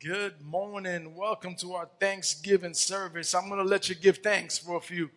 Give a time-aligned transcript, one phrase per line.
[0.00, 1.16] Good morning.
[1.16, 3.34] Welcome to our Thanksgiving service.
[3.34, 5.10] I'm going to let you give thanks for a few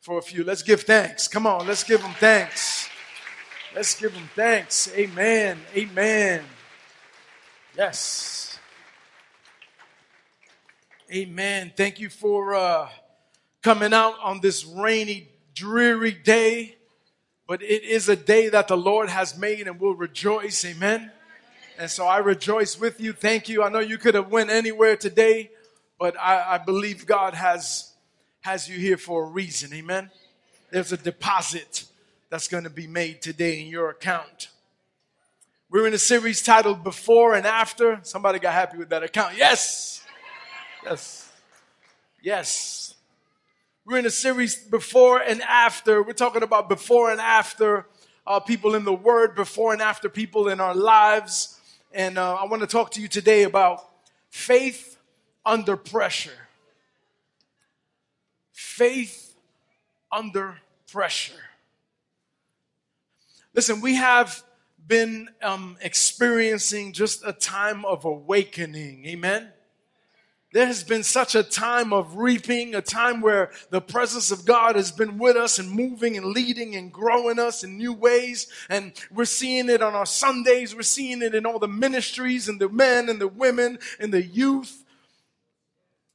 [0.00, 0.42] for a few.
[0.42, 1.28] Let's give thanks.
[1.28, 2.88] Come on, let's give them thanks.
[3.74, 4.90] Let's give them thanks.
[4.94, 5.60] Amen.
[5.76, 6.44] Amen.
[7.76, 8.58] Yes.
[11.12, 11.70] Amen.
[11.76, 12.88] Thank you for uh,
[13.60, 16.78] coming out on this rainy, dreary day.
[17.46, 20.64] But it is a day that the Lord has made and we'll rejoice.
[20.64, 21.12] Amen.
[21.78, 23.12] And so I rejoice with you.
[23.12, 23.62] Thank you.
[23.62, 25.50] I know you could have went anywhere today,
[25.98, 27.92] but I, I believe God has,
[28.40, 29.72] has you here for a reason.
[29.72, 30.10] Amen.
[30.70, 31.84] There's a deposit
[32.30, 34.48] that's going to be made today in your account.
[35.70, 38.00] We're in a series titled Before and After.
[38.02, 39.36] Somebody got happy with that account.
[39.36, 40.04] Yes.
[40.84, 41.32] Yes.
[42.22, 42.94] Yes.
[43.84, 46.02] We're in a series before and after.
[46.02, 47.86] We're talking about before and after
[48.26, 51.58] uh, people in the Word, before and after people in our lives.
[51.94, 53.84] And uh, I want to talk to you today about
[54.30, 54.96] faith
[55.44, 56.30] under pressure.
[58.52, 59.34] Faith
[60.10, 60.56] under
[60.90, 61.34] pressure.
[63.54, 64.42] Listen, we have
[64.86, 69.04] been um, experiencing just a time of awakening.
[69.06, 69.50] Amen.
[70.52, 74.76] There has been such a time of reaping, a time where the presence of God
[74.76, 78.48] has been with us and moving and leading and growing us in new ways.
[78.68, 80.76] And we're seeing it on our Sundays.
[80.76, 84.22] We're seeing it in all the ministries and the men and the women and the
[84.22, 84.84] youth.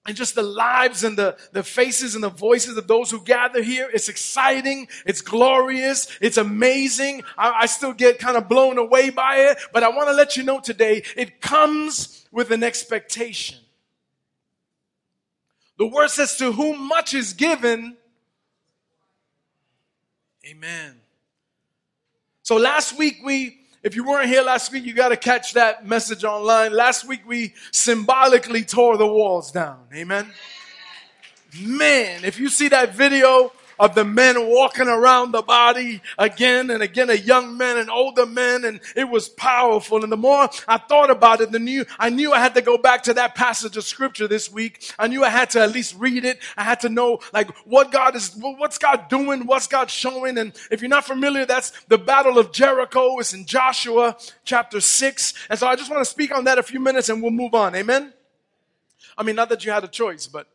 [0.05, 3.63] And just the lives and the, the faces and the voices of those who gather
[3.63, 3.89] here.
[3.91, 4.87] It's exciting.
[5.05, 6.15] It's glorious.
[6.21, 7.23] It's amazing.
[7.37, 9.57] I, I still get kind of blown away by it.
[9.73, 13.57] But I want to let you know today, it comes with an expectation.
[15.77, 17.97] The word says, To whom much is given,
[20.45, 20.95] amen.
[22.41, 25.85] So last week we, if you weren't here last week, you got to catch that
[25.85, 26.73] message online.
[26.73, 29.79] Last week we symbolically tore the walls down.
[29.93, 30.31] Amen.
[31.59, 36.81] Man, if you see that video, of the men walking around the body again and
[36.81, 40.03] again, a young man and older men, and it was powerful.
[40.03, 42.77] And the more I thought about it, the new I knew I had to go
[42.77, 44.91] back to that passage of scripture this week.
[44.97, 46.39] I knew I had to at least read it.
[46.55, 50.37] I had to know like what God is, what's God doing, what's God showing.
[50.37, 53.19] And if you're not familiar, that's the battle of Jericho.
[53.19, 55.33] It's in Joshua chapter six.
[55.49, 57.53] And so I just want to speak on that a few minutes and we'll move
[57.53, 57.75] on.
[57.75, 58.13] Amen.
[59.17, 60.47] I mean, not that you had a choice, but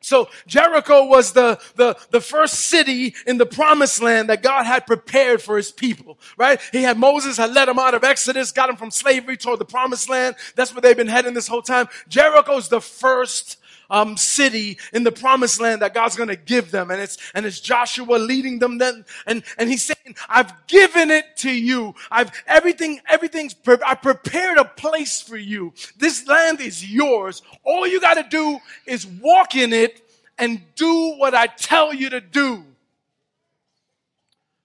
[0.00, 4.86] so Jericho was the, the, the first city in the promised land that God had
[4.86, 6.58] prepared for his people, right?
[6.72, 9.64] He had Moses had led them out of Exodus, got them from slavery toward the
[9.66, 10.36] promised land.
[10.56, 11.88] That's where they've been heading this whole time.
[12.08, 13.58] Jericho's the first
[13.90, 16.90] um, city in the promised land that God's going to give them.
[16.90, 19.04] And it's, and it's Joshua leading them then.
[19.26, 21.94] And, and he's saying, I've given it to you.
[22.10, 25.74] I've everything, everything's, pre- I prepared a place for you.
[25.98, 27.42] This land is yours.
[27.64, 30.00] All you got to do is walk in it
[30.38, 32.64] and do what I tell you to do.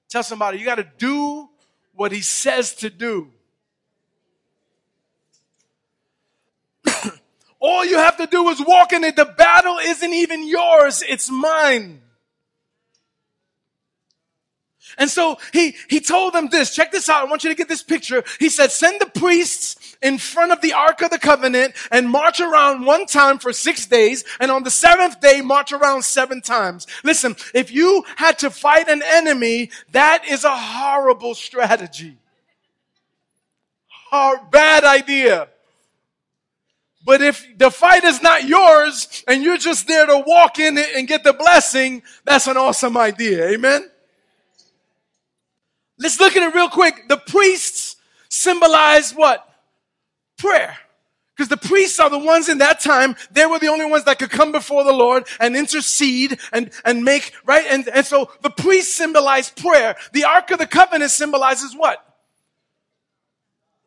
[0.07, 1.49] Tell somebody, you got to do
[1.93, 3.31] what he says to do.
[7.59, 9.15] All you have to do is walk in it.
[9.15, 12.01] The battle isn't even yours, it's mine.
[14.97, 16.73] And so he, he told them this.
[16.73, 17.21] Check this out.
[17.21, 18.23] I want you to get this picture.
[18.39, 22.39] He said, send the priests in front of the Ark of the Covenant and march
[22.39, 24.23] around one time for six days.
[24.39, 26.87] And on the seventh day, march around seven times.
[27.03, 32.17] Listen, if you had to fight an enemy, that is a horrible strategy.
[33.87, 35.49] Hard, bad idea.
[37.05, 40.95] But if the fight is not yours and you're just there to walk in it
[40.95, 43.47] and get the blessing, that's an awesome idea.
[43.49, 43.89] Amen.
[45.99, 47.07] Let's look at it real quick.
[47.07, 47.95] The priests
[48.27, 49.47] symbolize what?
[50.37, 50.77] Prayer.
[51.35, 54.17] Because the priests are the ones in that time, they were the only ones that
[54.17, 57.65] could come before the Lord and intercede and, and make, right?
[57.69, 59.95] And, and so the priests symbolize prayer.
[60.13, 62.01] The Ark of the Covenant symbolizes what?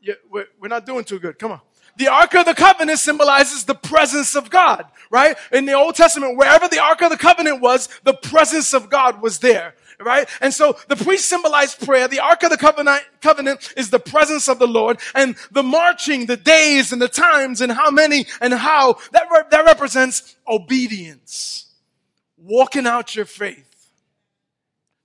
[0.01, 1.39] Yeah, we're, we're not doing too good.
[1.39, 1.61] Come on.
[1.99, 5.37] The Ark of the Covenant symbolizes the presence of God, right?
[5.53, 9.21] In the Old Testament, wherever the Ark of the Covenant was, the presence of God
[9.21, 10.29] was there right?
[10.41, 12.07] And so the priest symbolized prayer.
[12.07, 16.27] The Ark of the Covenant, covenant is the presence of the Lord and the marching,
[16.27, 21.67] the days and the times and how many and how that, re- that represents obedience.
[22.37, 23.91] Walking out your faith.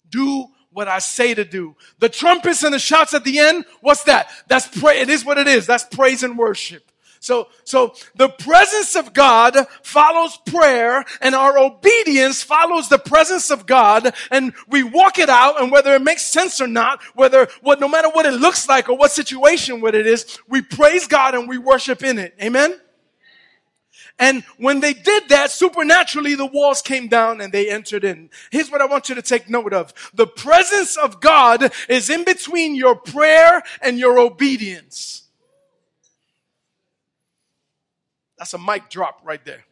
[0.08, 1.76] Do what I say to do.
[2.00, 4.30] The trumpets and the shouts at the end, what's that?
[4.48, 5.00] That's pray.
[5.00, 5.66] It is what it is.
[5.66, 6.84] That's praise and worship.
[7.24, 13.66] So, so the presence of God follows prayer and our obedience follows the presence of
[13.66, 17.80] God and we walk it out and whether it makes sense or not, whether what,
[17.80, 21.34] no matter what it looks like or what situation what it is, we praise God
[21.34, 22.36] and we worship in it.
[22.42, 22.78] Amen?
[24.20, 28.30] And when they did that, supernaturally the walls came down and they entered in.
[28.52, 29.94] Here's what I want you to take note of.
[30.14, 35.24] The presence of God is in between your prayer and your obedience.
[38.38, 39.66] That's a mic drop right there.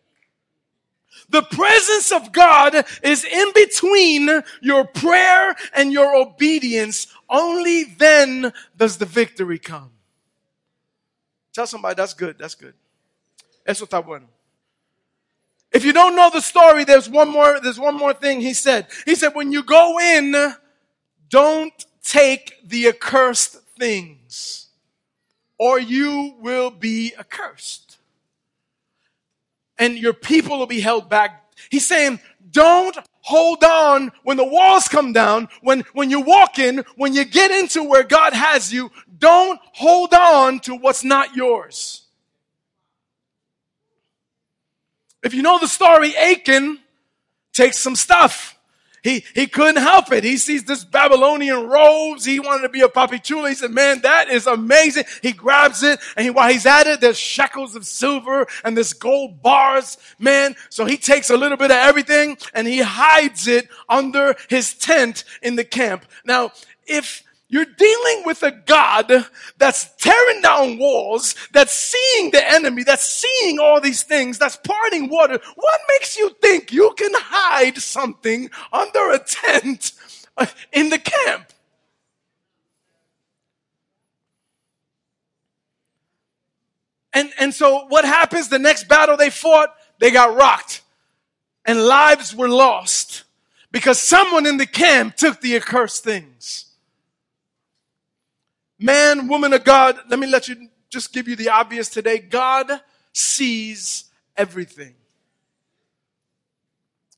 [1.30, 7.08] The presence of God is in between your prayer and your obedience.
[7.30, 9.92] Only then does the victory come.
[11.54, 12.38] Tell somebody that's good.
[12.40, 12.74] That's good.
[13.66, 14.28] Eso está bueno.
[15.72, 18.88] If you don't know the story, there's one more, there's one more thing he said.
[19.06, 20.36] He said, when you go in,
[21.30, 24.68] don't take the accursed things
[25.58, 27.98] or you will be accursed
[29.78, 31.54] and your people will be held back.
[31.70, 32.20] He's saying,
[32.52, 37.24] don't hold on when the walls come down, when, when you walk in, when you
[37.24, 42.08] get into where God has you, don't hold on to what's not yours.
[45.24, 46.80] If you know the story, Achan
[47.54, 48.58] takes some stuff.
[49.04, 50.24] He, he couldn't help it.
[50.24, 52.24] He sees this Babylonian robes.
[52.24, 53.48] He wanted to be a papi chulo.
[53.48, 55.06] He said, man, that is amazing.
[55.24, 58.94] He grabs it and he, while he's at it, there's shekels of silver and this
[58.94, 60.56] gold bars, man.
[60.70, 65.24] So he takes a little bit of everything and he hides it under his tent
[65.42, 66.06] in the camp.
[66.24, 66.52] Now,
[66.86, 69.12] if you're dealing with a God
[69.58, 75.10] that's tearing down walls, that's seeing the enemy, that's seeing all these things, that's parting
[75.10, 75.38] water.
[75.56, 79.92] What makes you think you can hide something under a tent
[80.38, 81.52] uh, in the camp?
[87.12, 88.48] And, and so what happens?
[88.48, 90.84] The next battle they fought, they got rocked
[91.66, 93.26] and lives were lost
[93.74, 96.71] because someone in the camp took the accursed things.
[98.82, 102.18] Man, woman of God, let me let you just give you the obvious today.
[102.18, 102.68] God
[103.14, 104.06] sees
[104.36, 104.96] everything.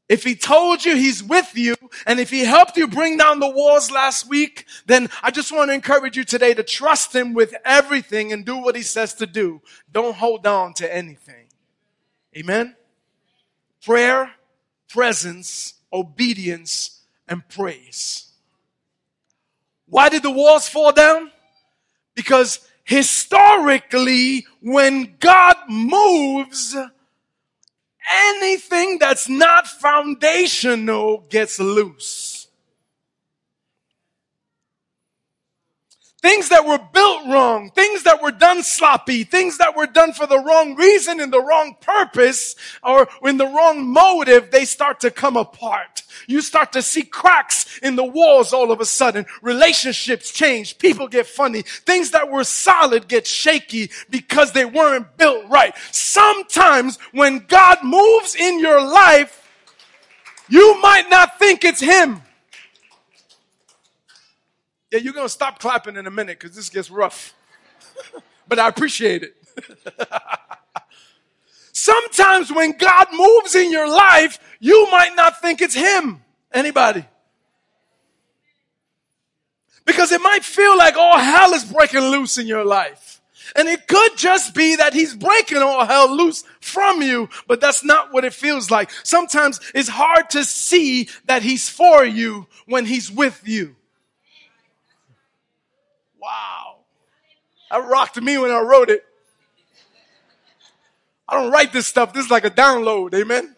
[0.10, 1.76] If he told you he's with you
[2.06, 5.70] and if he helped you bring down the walls last week, then I just want
[5.70, 9.26] to encourage you today to trust him with everything and do what he says to
[9.26, 9.62] do.
[9.90, 11.48] Don't hold on to anything.
[12.38, 12.76] Amen.
[13.82, 14.32] Prayer,
[14.90, 18.34] presence, obedience, and praise.
[19.88, 21.32] Why did the walls fall down?
[22.16, 26.76] Because historically, when God moves,
[28.12, 32.33] anything that's not foundational gets loose.
[36.24, 40.26] Things that were built wrong, things that were done sloppy, things that were done for
[40.26, 45.12] the wrong reason and the wrong purpose or in the wrong motive, they start to
[45.12, 46.04] come apart.
[46.26, 49.26] You start to see cracks in the walls all of a sudden.
[49.42, 50.78] Relationships change.
[50.78, 51.64] People get funny.
[51.64, 55.76] Things that were solid get shaky because they weren't built right.
[55.92, 59.42] Sometimes when God moves in your life,
[60.48, 62.22] you might not think it's Him.
[64.94, 67.34] Yeah, you're going to stop clapping in a minute because this gets rough.
[68.48, 69.36] but I appreciate it.
[71.72, 76.22] Sometimes when God moves in your life, you might not think it's Him.
[76.52, 77.04] Anybody?
[79.84, 83.20] Because it might feel like all hell is breaking loose in your life.
[83.56, 87.84] And it could just be that he's breaking all hell loose from you, but that's
[87.84, 88.92] not what it feels like.
[89.02, 93.76] Sometimes it's hard to see that he's for you when he's with you.
[96.24, 96.78] Wow.
[97.70, 99.04] That rocked me when I wrote it.
[101.28, 102.14] I don't write this stuff.
[102.14, 103.14] This is like a download.
[103.14, 103.56] Amen.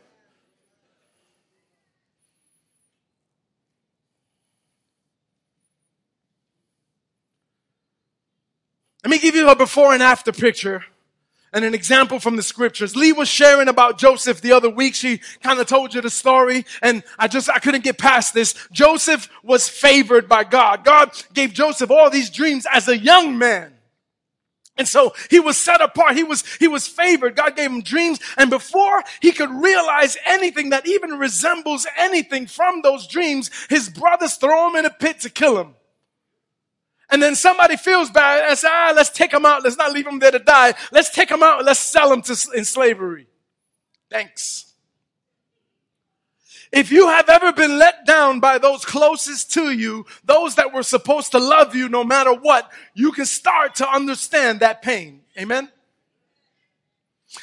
[9.04, 10.86] Let me give you a before and after picture
[11.56, 12.98] and an example from the scriptures.
[12.98, 14.94] Lee was sharing about Joseph the other week.
[14.94, 18.54] She kind of told you the story and I just, I couldn't get past this.
[18.74, 20.84] Joseph was favored by God.
[20.84, 23.72] God gave Joseph all these dreams as a young man.
[24.78, 26.18] And so he was set apart.
[26.18, 27.38] He was, he was favored.
[27.38, 28.20] God gave him dreams.
[28.38, 34.36] And before he could realize anything that even resembles anything from those dreams, his brothers
[34.36, 35.76] throw him in a pit to kill him.
[37.12, 39.64] And then somebody feels bad and says, ah, let's take them out.
[39.64, 40.74] Let's not leave them there to die.
[40.92, 43.28] Let's take them out let's sell them to, in slavery.
[44.10, 44.74] Thanks.
[46.72, 50.84] If you have ever been let down by those closest to you, those that were
[50.84, 55.22] supposed to love you no matter what, you can start to understand that pain.
[55.40, 55.70] Amen?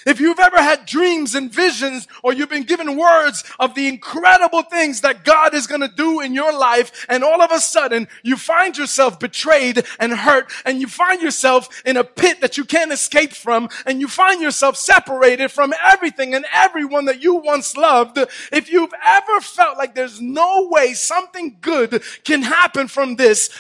[0.07, 4.63] If you've ever had dreams and visions or you've been given words of the incredible
[4.63, 8.09] things that God is going to do in your life and all of a sudden
[8.23, 12.65] you find yourself betrayed and hurt and you find yourself in a pit that you
[12.65, 17.77] can't escape from and you find yourself separated from everything and everyone that you once
[17.77, 18.19] loved.
[18.53, 23.51] If you've ever felt like there's no way something good can happen from this,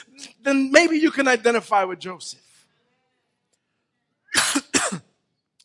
[0.42, 2.40] then maybe you can identify with Joseph.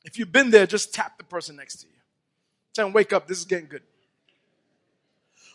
[0.08, 1.94] If you've been there, just tap the person next to you.
[2.74, 3.84] Tell them, wake up, this is getting good.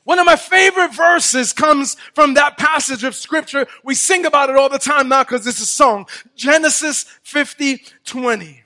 [0.04, 3.66] One of my favorite verses comes from that passage of scripture.
[3.82, 6.06] We sing about it all the time now because it's a song.
[6.36, 8.62] Genesis 50, 20.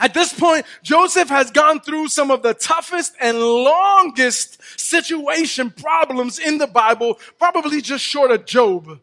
[0.00, 6.40] At this point, Joseph has gone through some of the toughest and longest situation problems
[6.40, 9.00] in the Bible, probably just short of Job.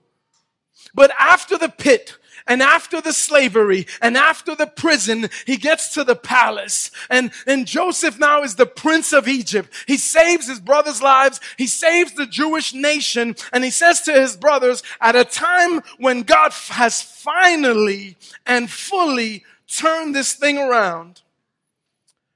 [0.93, 6.03] But after the pit, and after the slavery and after the prison, he gets to
[6.03, 6.91] the palace.
[7.09, 9.73] And, and Joseph now is the prince of Egypt.
[9.87, 11.39] He saves his brothers' lives.
[11.57, 13.35] He saves the Jewish nation.
[13.51, 19.43] And he says to his brothers, at a time when God has finally and fully
[19.67, 21.21] turned this thing around,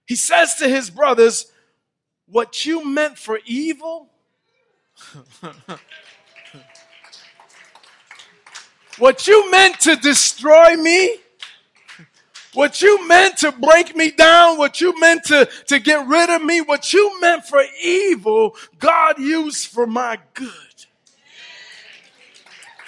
[0.07, 1.51] he says to his brothers,
[2.25, 4.09] what you meant for evil,
[8.99, 11.17] What you meant to destroy me,
[12.53, 16.43] what you meant to break me down, what you meant to, to get rid of
[16.43, 20.51] me, what you meant for evil, God used for my good.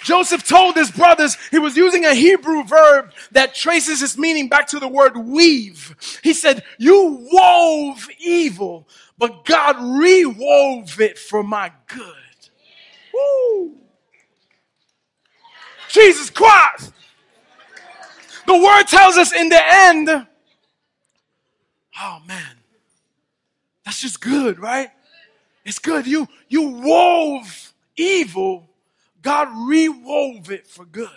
[0.03, 4.67] Joseph told his brothers he was using a Hebrew verb that traces its meaning back
[4.67, 5.95] to the word weave.
[6.23, 8.87] He said, you wove evil,
[9.17, 12.49] but God rewove it for my good.
[13.13, 13.80] Woo.
[15.91, 16.93] Jesus Christ.
[18.47, 20.25] The word tells us in the end, oh
[22.27, 22.55] man,
[23.85, 24.89] that's just good, right?
[25.63, 26.07] It's good.
[26.07, 28.67] You, you wove evil,
[29.21, 31.09] God rewove it for good.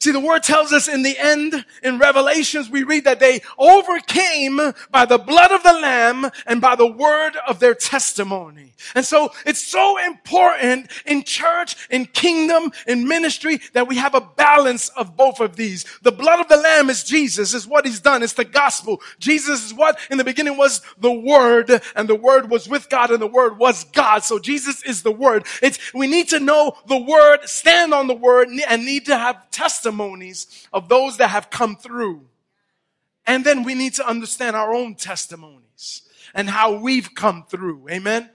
[0.00, 4.60] See, the word tells us in the end, in Revelations, we read that they overcame
[4.92, 8.74] by the blood of the Lamb and by the word of their testimony.
[8.94, 14.20] And so it's so important in church, in kingdom, in ministry that we have a
[14.20, 15.84] balance of both of these.
[16.02, 18.22] The blood of the Lamb is Jesus, is what he's done.
[18.22, 19.00] It's the gospel.
[19.18, 23.10] Jesus is what in the beginning was the word and the word was with God
[23.10, 24.22] and the word was God.
[24.22, 25.44] So Jesus is the word.
[25.60, 29.50] It's, we need to know the word, stand on the word and need to have
[29.50, 32.26] testimony testimonies of those that have come through.
[33.26, 36.02] And then we need to understand our own testimonies
[36.34, 37.88] and how we've come through.
[37.90, 38.30] Amen.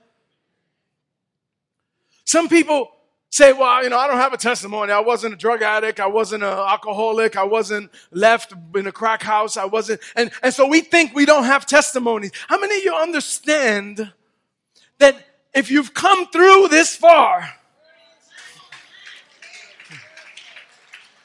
[2.25, 2.89] Some people
[3.29, 4.91] say, well, you know, I don't have a testimony.
[4.91, 5.99] I wasn't a drug addict.
[5.99, 7.35] I wasn't an alcoholic.
[7.35, 9.57] I wasn't left in a crack house.
[9.57, 10.01] I wasn't.
[10.15, 12.31] And, and so we think we don't have testimonies.
[12.47, 14.11] How many of you understand
[14.99, 15.15] that
[15.53, 17.49] if you've come through this far,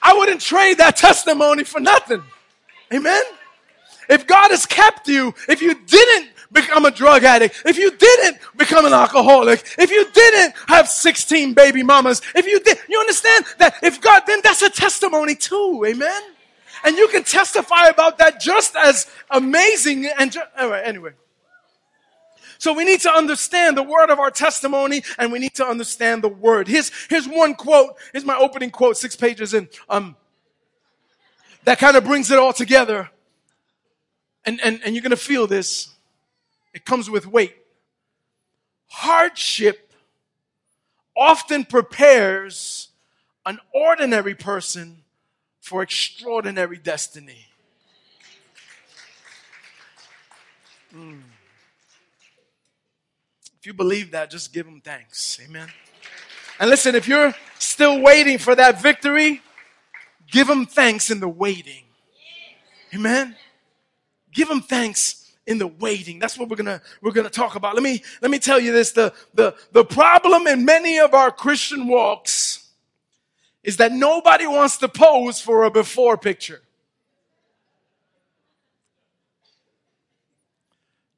[0.02, 2.22] I wouldn't trade that testimony for nothing.
[2.92, 3.22] Amen.
[4.08, 8.38] If God has kept you, if you didn't become a drug addict, if you didn't
[8.56, 13.44] become an alcoholic, if you didn't have 16 baby mamas, if you did, you understand
[13.58, 15.84] that if God, then that's a testimony too.
[15.86, 16.22] Amen.
[16.84, 21.12] And you can testify about that just as amazing and just, anyway, anyway.
[22.58, 26.22] So we need to understand the word of our testimony and we need to understand
[26.22, 26.66] the word.
[26.66, 27.96] Here's, here's one quote.
[28.12, 30.16] Here's my opening quote, six pages in, um,
[31.64, 33.10] that kind of brings it all together.
[34.44, 35.94] And, and, and you're going to feel this.
[36.74, 37.54] It comes with weight.
[38.88, 39.92] Hardship
[41.16, 42.88] often prepares
[43.46, 45.02] an ordinary person
[45.60, 47.46] for extraordinary destiny.
[50.94, 51.20] Mm.
[53.58, 55.40] If you believe that, just give him thanks.
[55.44, 55.68] Amen.
[56.60, 59.42] And listen, if you're still waiting for that victory,
[60.30, 61.82] give him thanks in the waiting.
[62.94, 63.34] Amen.
[64.32, 66.20] Give him thanks in the waiting.
[66.20, 67.74] That's what we're gonna we're gonna talk about.
[67.74, 71.32] Let me let me tell you this: the the the problem in many of our
[71.32, 72.70] Christian walks
[73.64, 76.62] is that nobody wants to pose for a before picture.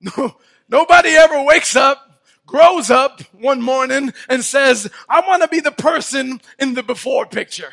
[0.17, 0.35] No,
[0.67, 2.10] nobody ever wakes up
[2.51, 7.27] grows up one morning and says, I want to be the person in the before
[7.27, 7.73] picture.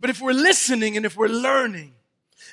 [0.00, 1.94] But if we're listening and if we're learning,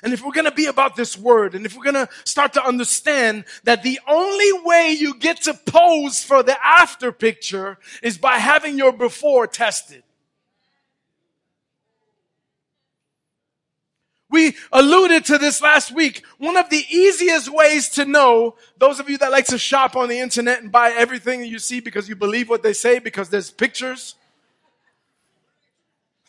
[0.02, 2.52] and if we're going to be about this word, and if we're going to start
[2.54, 8.18] to understand that the only way you get to pose for the after picture is
[8.18, 10.03] by having your before tested.
[14.34, 16.24] We alluded to this last week.
[16.38, 20.08] One of the easiest ways to know, those of you that like to shop on
[20.08, 23.52] the internet and buy everything you see because you believe what they say because there's
[23.52, 24.16] pictures.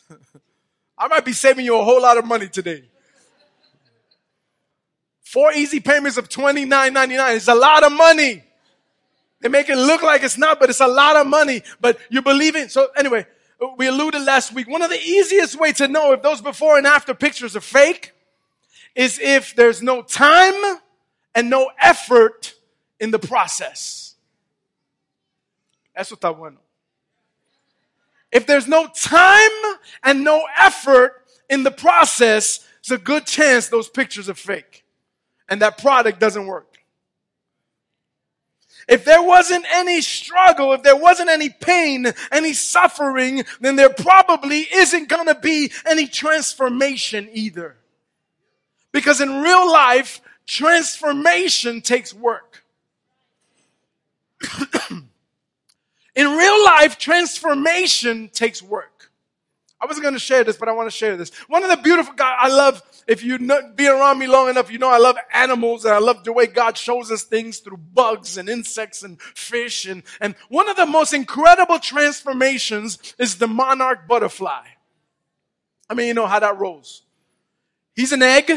[0.96, 2.84] I might be saving you a whole lot of money today.
[5.22, 8.44] Four easy payments of $29.99 is a lot of money.
[9.40, 11.62] They make it look like it's not, but it's a lot of money.
[11.80, 12.70] But you believe it.
[12.70, 13.26] So anyway,
[13.76, 14.68] we alluded last week.
[14.68, 18.12] One of the easiest way to know if those before and after pictures are fake
[18.94, 20.80] is if there's no time
[21.34, 22.54] and no effort
[22.98, 24.14] in the process.
[25.94, 26.58] Eso está bueno.
[28.32, 29.50] If there's no time
[30.02, 34.84] and no effort in the process, it's a good chance those pictures are fake
[35.48, 36.75] and that product doesn't work.
[38.88, 44.60] If there wasn't any struggle, if there wasn't any pain, any suffering, then there probably
[44.60, 47.76] isn't gonna be any transformation either.
[48.92, 52.64] Because in real life, transformation takes work.
[54.90, 55.02] in
[56.16, 58.95] real life, transformation takes work.
[59.80, 61.30] I wasn't going to share this, but I want to share this.
[61.48, 64.70] One of the beautiful guys I love, if you know, be around me long enough,
[64.70, 67.76] you know I love animals and I love the way God shows us things through
[67.76, 69.84] bugs and insects and fish.
[69.84, 74.64] And, and one of the most incredible transformations is the monarch butterfly.
[75.90, 77.02] I mean, you know how that rolls.
[77.94, 78.50] He's an egg.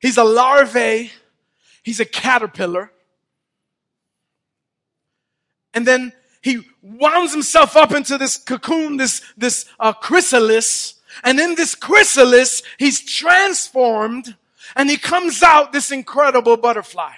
[0.00, 1.10] He's a larvae.
[1.82, 2.92] He's a caterpillar.
[5.74, 10.94] And then he wounds himself up into this cocoon, this, this uh, chrysalis.
[11.24, 14.36] And in this chrysalis, he's transformed
[14.74, 17.12] and he comes out this incredible butterfly.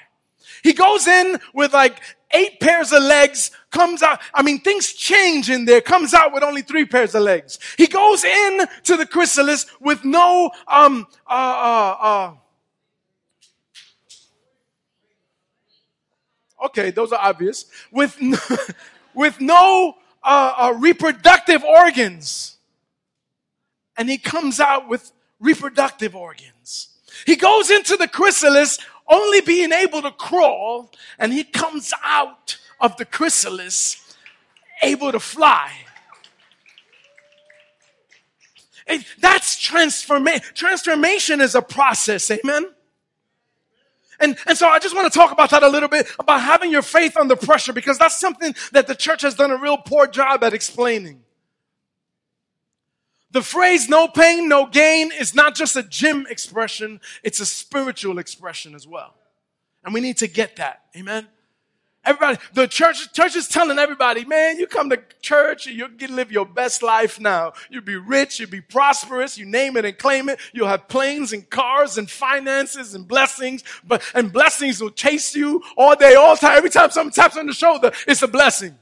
[0.62, 2.00] He goes in with like
[2.32, 4.20] eight pairs of legs, comes out.
[4.32, 7.58] I mean, things change in there, comes out with only three pairs of legs.
[7.78, 12.34] He goes in to the chrysalis with no, um, uh, uh, uh,
[16.66, 17.66] okay, those are obvious.
[17.92, 18.38] With no,
[19.14, 22.56] with no uh, uh, reproductive organs.
[23.96, 26.88] And he comes out with reproductive organs.
[27.26, 32.96] He goes into the chrysalis only being able to crawl, and he comes out of
[32.96, 34.16] the chrysalis
[34.82, 35.70] able to fly.
[38.86, 40.42] And that's transformation.
[40.54, 42.66] Transformation is a process, amen?
[44.20, 46.70] And, and so I just want to talk about that a little bit about having
[46.70, 50.06] your faith under pressure because that's something that the church has done a real poor
[50.06, 51.22] job at explaining.
[53.30, 58.18] The phrase no pain, no gain is not just a gym expression, it's a spiritual
[58.18, 59.14] expression as well.
[59.84, 60.82] And we need to get that.
[60.96, 61.26] Amen.
[62.06, 66.14] Everybody, the church, church is telling everybody, man, you come to church and you can
[66.14, 67.54] live your best life now.
[67.70, 70.38] You'll be rich, you'll be prosperous, you name it and claim it.
[70.52, 75.62] You'll have planes and cars and finances and blessings, but, and blessings will chase you
[75.76, 76.58] all day, all time.
[76.58, 78.76] Every time someone taps on the shoulder, it's a blessing.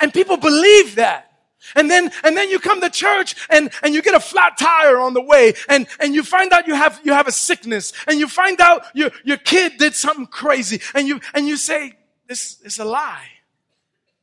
[0.00, 1.27] And people believe that.
[1.74, 4.98] And then, and then you come to church and, and you get a flat tire
[4.98, 8.18] on the way and, and you find out you have, you have a sickness and
[8.18, 11.94] you find out your, your kid did something crazy and you, and you say,
[12.26, 13.26] this is a lie.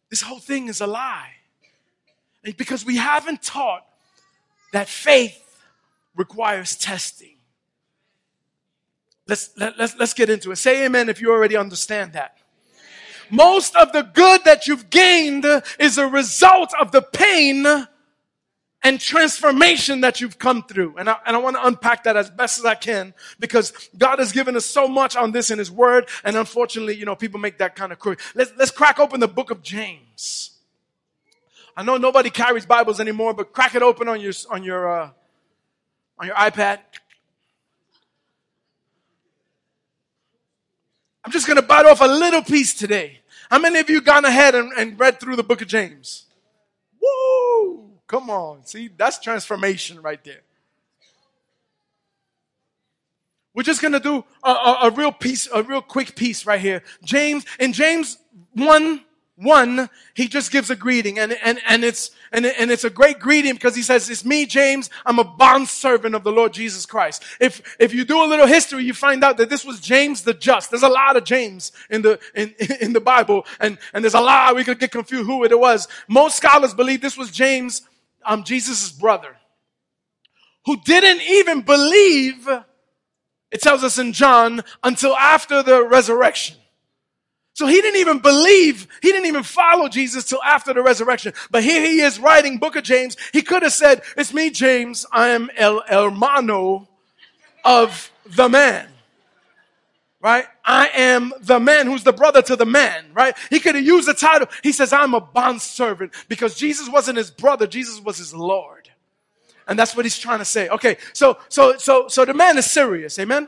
[0.09, 1.31] This whole thing is a lie.
[2.43, 3.85] And because we haven't taught
[4.71, 5.41] that faith
[6.15, 7.35] requires testing.
[9.27, 10.57] Let's, let, let's, let's get into it.
[10.57, 12.37] Say amen if you already understand that.
[13.29, 15.45] Most of the good that you've gained
[15.79, 17.65] is a result of the pain
[18.85, 20.95] and transformation that you've come through.
[20.97, 24.19] And I, and I want to unpack that as best as I can because God
[24.19, 26.07] has given us so much on this in His Word.
[26.23, 28.23] And unfortunately, you know, people make that kind of crooked.
[28.35, 30.51] Let's, let's crack open the book of James.
[31.75, 35.09] I know nobody carries Bibles anymore, but crack it open on your, on your, uh,
[36.19, 36.79] on your iPad.
[41.25, 43.19] I'm just going to bite off a little piece today.
[43.49, 46.25] How many of you gone ahead and, and read through the book of James?
[47.01, 47.89] Woo!
[48.05, 48.63] Come on.
[48.65, 50.41] See, that's transformation right there.
[53.55, 56.59] We're just going to do a, a, a, real piece, a real quick piece right
[56.59, 56.83] here.
[57.03, 58.17] James, in James
[58.53, 59.01] 1,
[59.37, 63.19] one, he just gives a greeting and, and, and it's, and, and it's a great
[63.19, 64.89] greeting because he says, it's me, James.
[65.05, 67.23] I'm a bond servant of the Lord Jesus Christ.
[67.39, 70.33] If, if you do a little history, you find out that this was James the
[70.33, 70.69] just.
[70.69, 74.21] There's a lot of James in the, in, in the Bible and, and there's a
[74.21, 75.87] lot, we could get confused who it was.
[76.07, 77.81] Most scholars believe this was James,
[78.25, 79.37] um, Jesus' brother
[80.65, 82.47] who didn't even believe,
[83.51, 86.57] it tells us in John, until after the resurrection.
[87.55, 91.33] So he didn't even believe, he didn't even follow Jesus till after the resurrection.
[91.49, 93.15] But here he is writing book of James.
[93.31, 95.05] He could have said, it's me, James.
[95.09, 96.89] I am el hermano
[97.63, 98.89] of the man.
[100.19, 100.45] Right?
[100.65, 103.33] I am the man who's the brother to the man, right?
[103.49, 104.47] He could have used the title.
[104.61, 107.67] He says, I'm a bond servant because Jesus wasn't his brother.
[107.67, 108.89] Jesus was his Lord.
[109.65, 110.67] And that's what he's trying to say.
[110.67, 110.97] Okay.
[111.13, 113.17] So, so, so, so the man is serious.
[113.17, 113.47] Amen.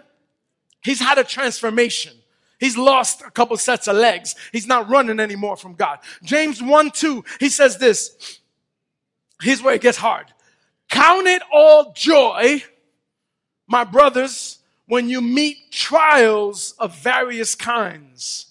[0.81, 2.13] He's had a transformation.
[2.59, 4.35] He's lost a couple sets of legs.
[4.51, 5.99] He's not running anymore from God.
[6.23, 8.39] James 1 2, he says this.
[9.41, 10.33] Here's where it gets hard.
[10.89, 12.63] Count it all joy,
[13.67, 18.45] my brothers, when you meet trials of various kinds.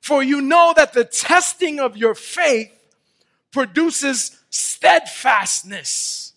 [0.00, 2.70] For you know that the testing of your faith
[3.50, 6.32] produces steadfastness.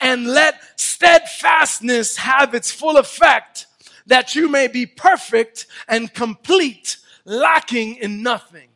[0.00, 3.65] And let steadfastness have its full effect
[4.06, 8.68] that you may be perfect and complete, lacking in nothing.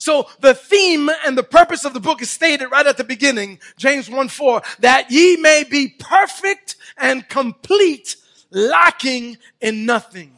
[0.00, 3.58] So the theme and the purpose of the book is stated right at the beginning,
[3.76, 8.16] James 1 4, that ye may be perfect and complete,
[8.50, 10.34] lacking in nothing.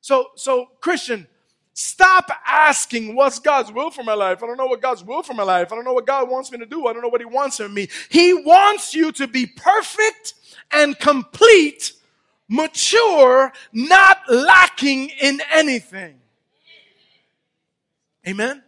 [0.00, 1.26] So, so Christian,
[1.74, 4.44] stop asking what's God's will for my life.
[4.44, 5.72] I don't know what God's will for my life.
[5.72, 6.86] I don't know what God wants me to do.
[6.86, 7.88] I don't know what He wants of me.
[8.08, 10.34] He wants you to be perfect
[10.70, 11.94] and complete
[12.48, 16.18] mature, not lacking in anything.
[18.26, 18.62] Amen.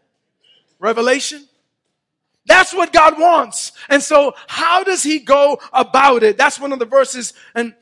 [0.79, 1.47] Revelation.
[2.47, 3.73] That's what God wants.
[3.89, 6.37] And so how does he go about it?
[6.37, 7.75] That's one of the verses and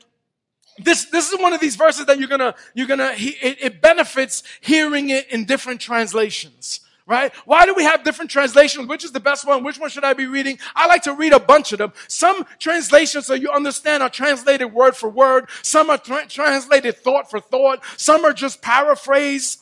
[0.81, 3.81] this, this is one of these verses that you're gonna, you're gonna, he, it, it
[3.81, 7.33] benefits hearing it in different translations right?
[7.45, 8.87] Why do we have different translations?
[8.87, 9.63] Which is the best one?
[9.63, 10.59] Which one should I be reading?
[10.75, 11.91] I like to read a bunch of them.
[12.07, 15.49] Some translations, so you understand, are translated word for word.
[15.63, 17.81] Some are tra- translated thought for thought.
[17.97, 19.61] Some are just paraphrased.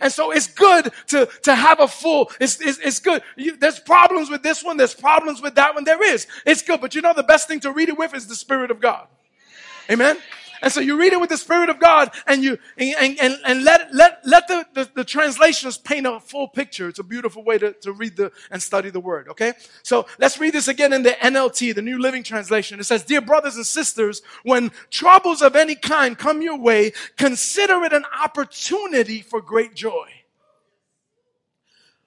[0.00, 3.22] And so it's good to, to have a full, it's, it's, it's good.
[3.36, 4.76] You, there's problems with this one.
[4.76, 5.82] There's problems with that one.
[5.82, 6.28] There is.
[6.46, 6.80] It's good.
[6.80, 9.08] But you know, the best thing to read it with is the Spirit of God.
[9.90, 10.16] Amen.
[10.64, 13.64] And so you read it with the Spirit of God and you, and, and, and
[13.64, 16.88] let, let, let the, the, the, translations paint a full picture.
[16.88, 19.28] It's a beautiful way to, to read the, and study the word.
[19.28, 19.52] Okay.
[19.82, 22.80] So let's read this again in the NLT, the New Living Translation.
[22.80, 27.84] It says, Dear brothers and sisters, when troubles of any kind come your way, consider
[27.84, 30.08] it an opportunity for great joy.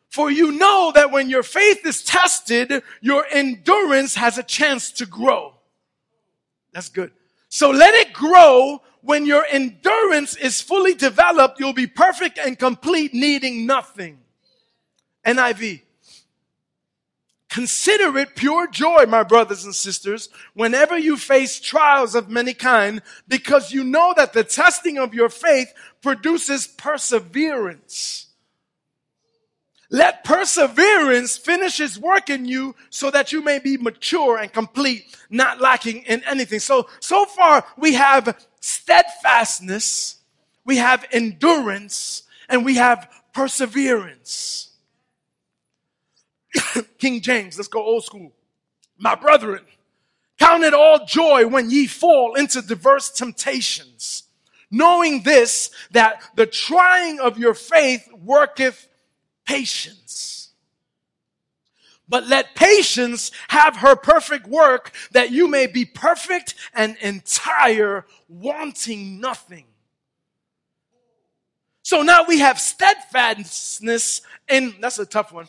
[0.10, 5.06] For you know that when your faith is tested, your endurance has a chance to
[5.06, 5.54] grow.
[6.74, 7.12] That's good.
[7.50, 8.82] So let it grow.
[9.02, 14.20] When your endurance is fully developed, you'll be perfect and complete, needing nothing.
[15.26, 15.82] NIV.
[17.50, 23.02] Consider it pure joy, my brothers and sisters, whenever you face trials of many kind,
[23.28, 28.27] because you know that the testing of your faith produces perseverance.
[29.90, 35.16] Let perseverance finish its work in you so that you may be mature and complete,
[35.30, 36.60] not lacking in anything.
[36.60, 40.18] So, so far we have steadfastness,
[40.66, 44.72] we have endurance, and we have perseverance.
[46.98, 48.34] King James, let's go old school.
[48.98, 49.64] My brethren,
[50.38, 54.24] count it all joy when ye fall into diverse temptations,
[54.70, 58.87] knowing this, that the trying of your faith worketh
[59.48, 60.50] patience.
[62.10, 69.20] But let patience have her perfect work that you may be perfect and entire, wanting
[69.20, 69.66] nothing.
[71.84, 75.48] So now we have steadfastness in, that's a tough one,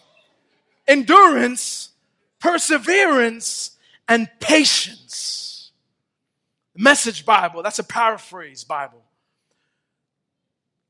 [0.87, 1.91] endurance,
[2.41, 3.77] perseverance,
[4.09, 5.73] and patience.
[6.77, 9.03] Message Bible, that's a paraphrase Bible.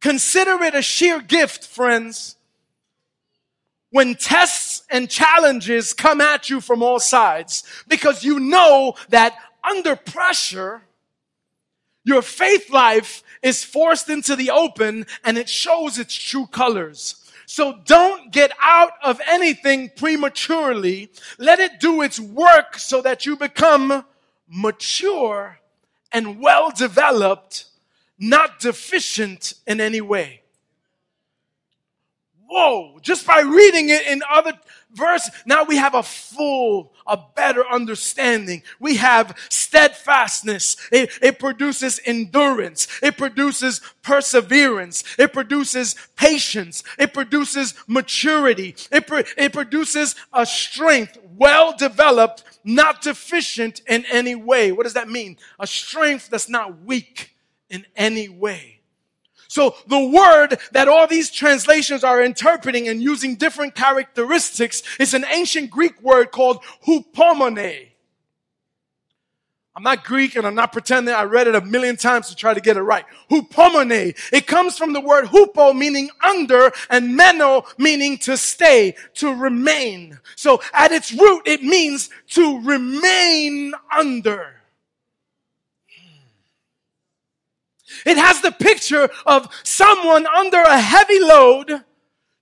[0.00, 2.36] Consider it a sheer gift, friends,
[3.90, 9.36] when tests and challenges come at you from all sides because you know that
[9.68, 10.82] under pressure,
[12.04, 17.24] your faith life is forced into the open and it shows its true colors.
[17.46, 21.10] So don't get out of anything prematurely.
[21.38, 24.04] Let it do its work so that you become
[24.46, 25.60] mature
[26.12, 27.66] and well developed,
[28.18, 30.42] not deficient in any way
[32.48, 34.52] whoa, just by reading it in other
[34.92, 38.62] verse, now we have a full, a better understanding.
[38.80, 40.76] We have steadfastness.
[40.90, 42.88] It, it produces endurance.
[43.02, 45.04] It produces perseverance.
[45.18, 46.82] It produces patience.
[46.98, 48.74] It produces maturity.
[48.90, 49.06] It,
[49.36, 54.72] it produces a strength well developed, not deficient in any way.
[54.72, 55.36] What does that mean?
[55.60, 57.34] A strength that's not weak
[57.68, 58.77] in any way.
[59.58, 65.24] So the word that all these translations are interpreting and using different characteristics is an
[65.32, 67.88] ancient Greek word called hupomone.
[69.74, 71.12] I'm not Greek and I'm not pretending.
[71.12, 73.04] I read it a million times to try to get it right.
[73.32, 74.16] Hupomone.
[74.32, 80.20] It comes from the word hupo meaning under and meno meaning to stay, to remain.
[80.36, 84.57] So at its root, it means to remain under.
[88.04, 91.84] It has the picture of someone under a heavy load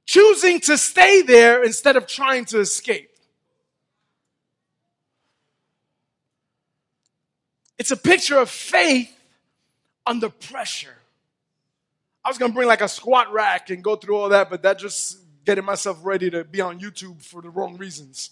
[0.07, 3.11] choosing to stay there instead of trying to escape.
[7.79, 9.13] It's a picture of faith
[10.07, 10.97] under pressure.
[12.25, 14.79] I was to bring like a squat rack and go through all that, but that
[14.79, 18.31] just getting myself ready to be on YouTube for the wrong reasons.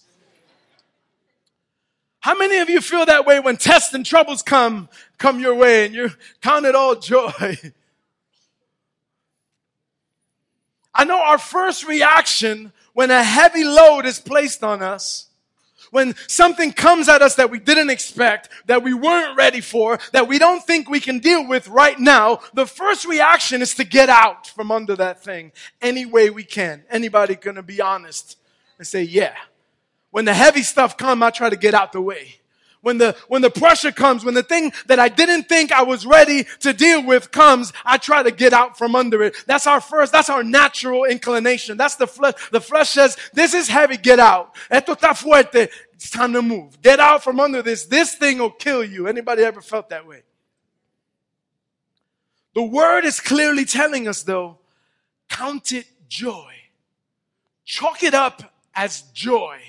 [2.25, 5.85] How many of you feel that way when tests and troubles come, come your way
[5.85, 6.09] and you
[6.41, 7.31] count it all joy?
[10.95, 15.27] I know our first reaction when a heavy load is placed on us
[15.91, 20.27] when something comes at us that we didn't expect, that we weren't ready for, that
[20.27, 24.09] we don't think we can deal with right now, the first reaction is to get
[24.09, 26.83] out from under that thing any way we can.
[26.89, 28.39] Anybody gonna be honest
[28.79, 29.35] and say, yeah.
[30.15, 32.39] When the heavy stuff come, I try to get out the way
[32.85, 36.05] when the, when the pressure comes, when the thing that I didn't think I was
[36.05, 39.35] ready to deal with comes, I try to get out from under it.
[39.47, 41.77] That's our first, that's our natural inclination.
[41.77, 42.35] That's the flesh.
[42.51, 44.55] The flesh says, this is heavy, get out.
[44.69, 45.67] Esto está fuerte.
[45.95, 46.79] It's time to move.
[46.83, 47.85] Get out from under this.
[47.85, 49.07] This thing will kill you.
[49.07, 50.21] Anybody ever felt that way?
[52.53, 54.59] The word is clearly telling us though,
[55.27, 56.53] count it joy.
[57.65, 58.43] Chalk it up
[58.75, 59.59] as joy.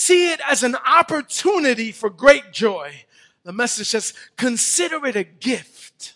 [0.00, 3.04] See it as an opportunity for great joy.
[3.44, 6.14] The message says, consider it a gift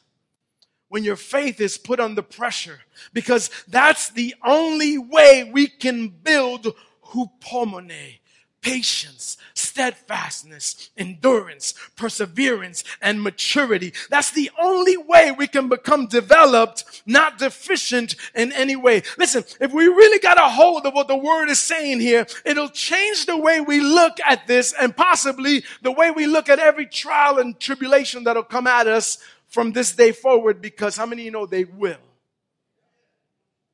[0.89, 2.81] when your faith is put under pressure
[3.13, 6.75] because that's the only way we can build
[7.09, 8.21] hupomone,
[8.65, 13.93] patience, steadfastness, endurance, perseverance, and maturity.
[14.09, 19.03] That's the only way we can become developed, not deficient in any way.
[19.19, 22.71] Listen, if we really got a hold of what the word is saying here, it'll
[22.71, 26.87] change the way we look at this and possibly the way we look at every
[26.87, 31.31] trial and tribulation that'll come at us from this day forward because how many you
[31.31, 32.01] know they will?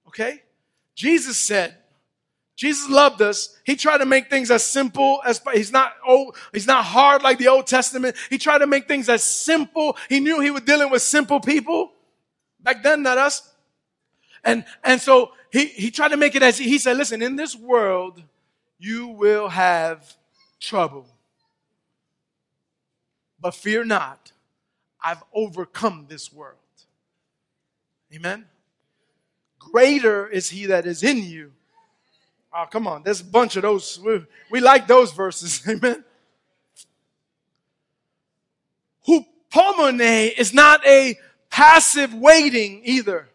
[0.08, 0.42] Okay?
[0.96, 1.76] Jesus said,
[2.60, 3.56] Jesus loved us.
[3.64, 7.38] He tried to make things as simple as he's not old, he's not hard like
[7.38, 8.16] the Old Testament.
[8.28, 9.96] He tried to make things as simple.
[10.10, 11.90] He knew he was dealing with simple people.
[12.62, 13.50] Back then, not us.
[14.44, 17.56] And and so he, he tried to make it as he said, listen, in this
[17.56, 18.22] world,
[18.78, 20.14] you will have
[20.60, 21.06] trouble.
[23.40, 24.32] But fear not,
[25.02, 26.58] I've overcome this world.
[28.14, 28.44] Amen.
[29.58, 31.52] Greater is he that is in you
[32.52, 33.02] Oh, come on.
[33.02, 34.00] There's a bunch of those.
[34.00, 35.62] We, we like those verses.
[35.68, 36.04] Amen.
[39.06, 41.18] Who Hupomone is not a
[41.50, 43.28] passive waiting either.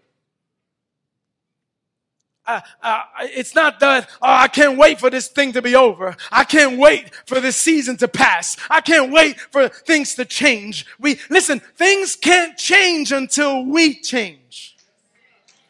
[2.47, 6.15] Uh, uh, it's not that, oh, I can't wait for this thing to be over.
[6.31, 8.55] I can't wait for this season to pass.
[8.69, 10.85] I can't wait for things to change.
[10.99, 14.77] We, listen, things can't change until we change.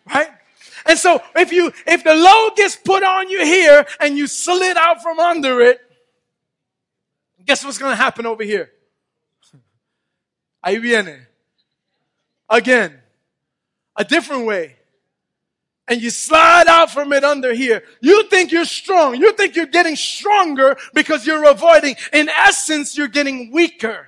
[0.05, 0.29] Right?
[0.85, 4.77] And so if you, if the load gets put on you here and you slid
[4.77, 5.79] out from under it,
[7.45, 8.71] guess what's going to happen over here?
[10.65, 11.27] Ahí viene.
[12.49, 13.01] Again.
[13.95, 14.75] A different way.
[15.87, 17.83] And you slide out from it under here.
[18.01, 19.15] You think you're strong.
[19.15, 21.95] You think you're getting stronger because you're avoiding.
[22.11, 24.07] In essence, you're getting weaker.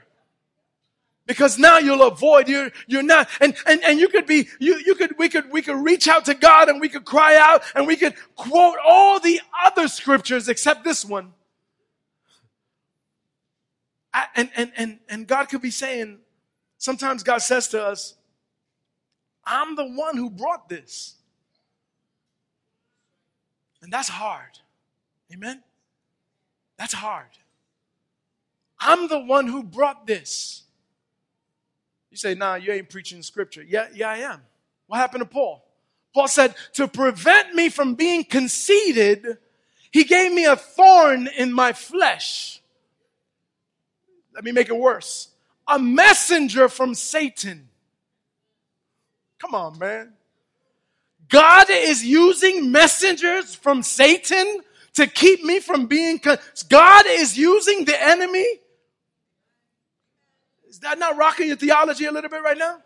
[1.27, 4.95] Because now you'll avoid, you're, you're not, and, and, and you could be, you, you
[4.95, 7.85] could, we could, we could reach out to God and we could cry out and
[7.85, 11.33] we could quote all the other scriptures except this one.
[14.35, 16.19] And, and, and, and God could be saying,
[16.77, 18.15] sometimes God says to us,
[19.45, 21.15] I'm the one who brought this.
[23.81, 24.59] And that's hard.
[25.31, 25.61] Amen?
[26.79, 27.27] That's hard.
[28.79, 30.63] I'm the one who brought this.
[32.11, 33.63] You say, nah, you ain't preaching scripture.
[33.63, 34.41] Yeah, yeah, I am.
[34.87, 35.63] What happened to Paul?
[36.13, 39.37] Paul said, to prevent me from being conceited,
[39.91, 42.61] he gave me a thorn in my flesh.
[44.33, 45.29] Let me make it worse.
[45.67, 47.67] A messenger from Satan.
[49.39, 50.13] Come on, man.
[51.29, 54.61] God is using messengers from Satan
[54.93, 56.19] to keep me from being,
[56.69, 58.45] God is using the enemy
[60.69, 62.81] is that not rocking your theology a little bit right now?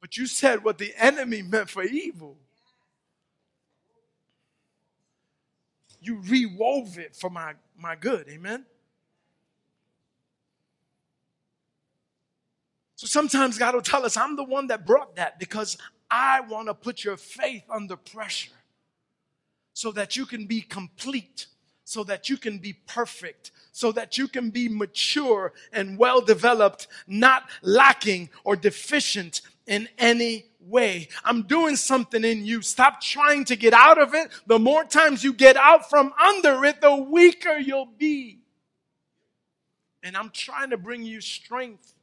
[0.00, 2.36] But you said what the enemy meant for evil.
[6.00, 8.28] You rewove it for my, my good.
[8.28, 8.64] Amen.
[12.94, 15.76] So sometimes God will tell us, I'm the one that brought that because
[16.10, 18.52] I want to put your faith under pressure
[19.72, 21.46] so that you can be complete,
[21.86, 26.88] so that you can be perfect, so that you can be mature and well developed,
[27.06, 31.06] not lacking or deficient in any way.
[31.24, 32.60] I'm doing something in you.
[32.60, 34.32] Stop trying to get out of it.
[34.48, 38.40] The more times you get out from under it, the weaker you'll be.
[40.02, 41.94] And I'm trying to bring you strength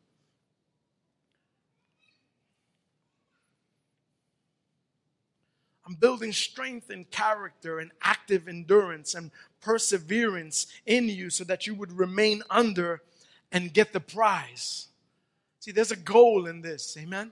[5.86, 9.32] I'm building strength and character and active endurance and
[9.64, 13.02] perseverance in you so that you would remain under
[13.52, 14.88] and get the prize.
[15.60, 16.96] See, there's a goal in this.
[16.98, 17.32] Amen.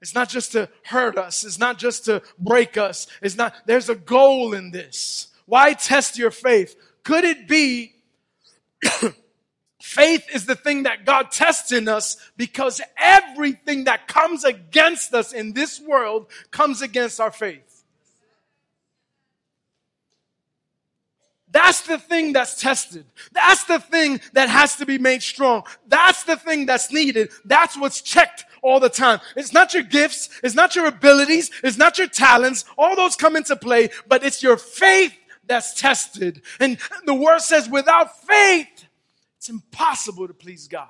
[0.00, 1.44] It's not just to hurt us.
[1.44, 3.06] It's not just to break us.
[3.22, 5.28] It's not, there's a goal in this.
[5.46, 6.76] Why test your faith?
[7.02, 7.94] Could it be
[9.86, 15.32] Faith is the thing that God tests in us because everything that comes against us
[15.32, 17.75] in this world comes against our faith.
[21.56, 23.06] That's the thing that's tested.
[23.32, 25.62] That's the thing that has to be made strong.
[25.88, 27.30] That's the thing that's needed.
[27.46, 29.20] That's what's checked all the time.
[29.36, 30.28] It's not your gifts.
[30.44, 31.50] It's not your abilities.
[31.64, 32.66] It's not your talents.
[32.76, 35.14] All those come into play, but it's your faith
[35.46, 36.42] that's tested.
[36.60, 38.84] And the word says without faith,
[39.38, 40.88] it's impossible to please God.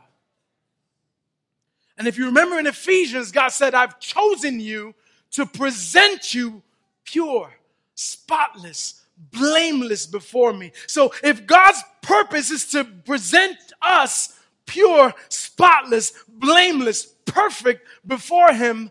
[1.97, 4.97] And if you remember in Ephesians, God said, I've chosen you
[5.31, 6.61] to present you
[7.05, 7.53] pure,
[7.95, 10.73] spotless, blameless before me.
[10.87, 18.91] So if God's purpose is to present us pure, spotless, blameless, perfect before Him,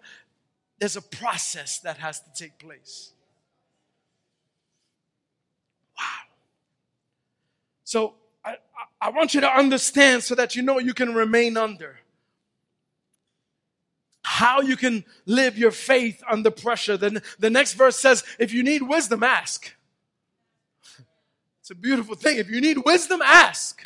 [0.79, 3.11] there's a process that has to take place.
[5.97, 6.03] Wow.
[7.83, 8.57] So I,
[9.01, 11.99] I want you to understand so that you know you can remain under.
[14.23, 16.97] How you can live your faith under pressure.
[16.97, 19.73] Then the next verse says, if you need wisdom, ask.
[21.65, 22.37] It's a beautiful thing.
[22.37, 23.81] If you need wisdom, ask.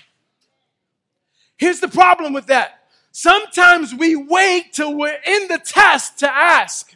[1.55, 2.81] Here's the problem with that.
[3.13, 6.93] Sometimes we wait till we're in the test to ask.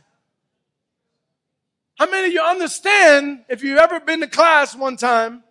[1.95, 5.43] How many of you understand if you've ever been to class one time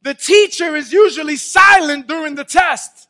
[0.00, 3.08] the teacher is usually silent during the test.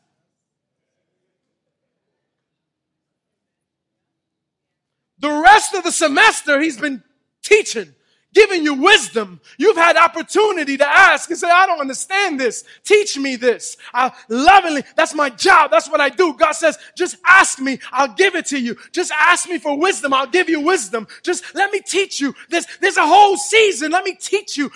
[5.19, 7.03] The rest of the semester, he's been
[7.41, 7.95] teaching
[8.33, 9.39] giving you wisdom.
[9.57, 12.63] You've had opportunity to ask and say, I don't understand this.
[12.83, 13.77] Teach me this.
[13.93, 15.71] I lovingly, that's my job.
[15.71, 16.33] That's what I do.
[16.33, 17.79] God says, just ask me.
[17.91, 18.77] I'll give it to you.
[18.91, 20.13] Just ask me for wisdom.
[20.13, 21.07] I'll give you wisdom.
[21.23, 22.35] Just let me teach you.
[22.49, 23.91] There's, there's a whole season.
[23.91, 24.71] Let me teach you.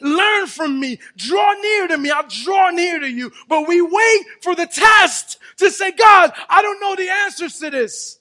[0.00, 1.00] Learn from me.
[1.16, 2.10] Draw near to me.
[2.10, 3.32] I'll draw near to you.
[3.48, 7.70] But we wait for the test to say, God, I don't know the answers to
[7.70, 8.19] this.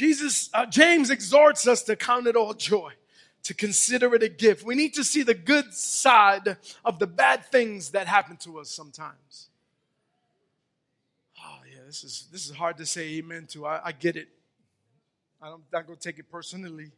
[0.00, 2.90] Jesus, uh, James exhorts us to count it all joy,
[3.42, 4.64] to consider it a gift.
[4.64, 8.70] We need to see the good side of the bad things that happen to us
[8.70, 9.50] sometimes.
[11.38, 13.66] Oh yeah, this is this is hard to say amen to.
[13.66, 14.28] I, I get it.
[15.42, 16.92] I'm not going to take it personally.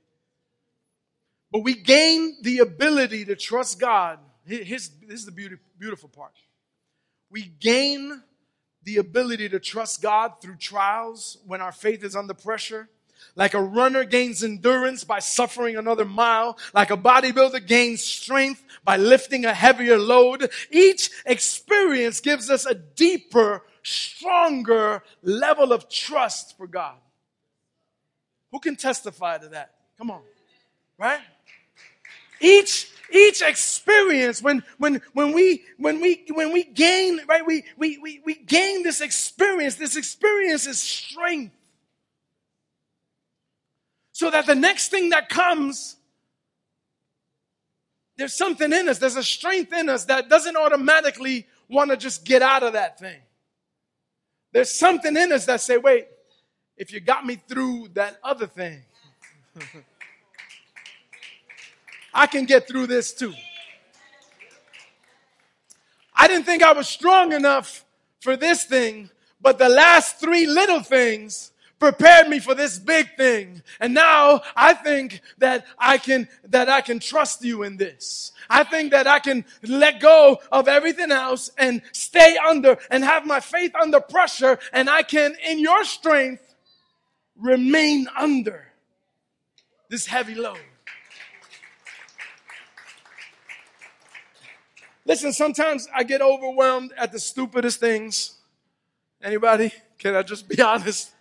[1.51, 4.21] But we gain the ability to trust God.
[4.47, 6.35] This is the beauty, beautiful part.
[7.33, 8.23] We gain
[8.85, 12.89] the ability to trust God through trials when our faith is under pressure.
[13.35, 18.97] Like a runner gains endurance by suffering another mile, like a bodybuilder gains strength by
[18.97, 20.51] lifting a heavier load.
[20.71, 26.97] Each experience gives us a deeper, stronger level of trust for God.
[28.51, 29.75] Who can testify to that?
[29.97, 30.23] Come on.
[30.99, 31.21] Right?
[32.41, 37.99] Each each experience when when when we when we when we gain right we we
[37.99, 41.55] we, we gain this experience this experience is strength.
[44.13, 45.97] So that the next thing that comes
[48.17, 52.25] there's something in us there's a strength in us that doesn't automatically want to just
[52.25, 53.21] get out of that thing.
[54.53, 56.09] There's something in us that say wait
[56.77, 58.83] if you got me through that other thing
[62.15, 63.35] I can get through this too.
[66.15, 67.85] I didn't think I was strong enough
[68.21, 69.11] for this thing,
[69.41, 71.53] but the last three little things
[71.83, 73.61] prepared me for this big thing.
[73.81, 78.31] And now I think that I can, that I can trust you in this.
[78.49, 83.27] I think that I can let go of everything else and stay under and have
[83.27, 86.55] my faith under pressure and I can, in your strength,
[87.37, 88.69] remain under
[89.89, 90.61] this heavy load.
[95.05, 98.39] Listen, sometimes I get overwhelmed at the stupidest things.
[99.23, 99.73] Anybody?
[99.99, 101.13] Can I just be honest?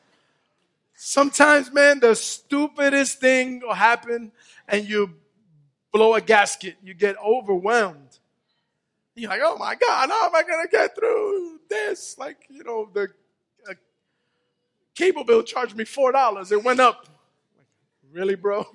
[0.96, 4.32] Sometimes, man, the stupidest thing will happen
[4.68, 5.16] and you
[5.92, 6.76] blow a gasket.
[6.84, 8.20] You get overwhelmed.
[9.16, 12.18] You're like, oh my God, how am I going to get through this?
[12.18, 13.10] Like, you know, the
[13.70, 13.74] uh,
[14.96, 16.52] cable bill charged me $4.
[16.52, 17.08] It went up.
[18.12, 18.66] Really, bro?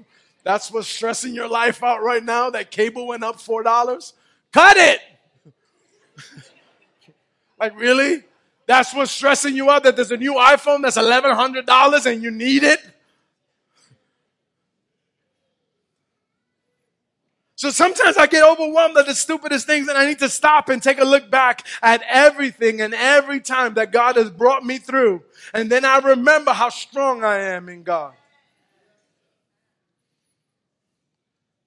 [0.43, 2.51] That's what's stressing your life out right now?
[2.51, 4.13] That cable went up $4?
[4.53, 5.01] Cut it!
[7.61, 8.25] like, really?
[8.67, 12.65] That's what's stressing you out that there's a new iPhone that's $1,100 and you need
[12.65, 12.81] it?
[17.57, 20.83] So sometimes I get overwhelmed at the stupidest things and I need to stop and
[20.83, 25.23] take a look back at everything and every time that God has brought me through.
[25.55, 28.13] And then I remember how strong I am in God.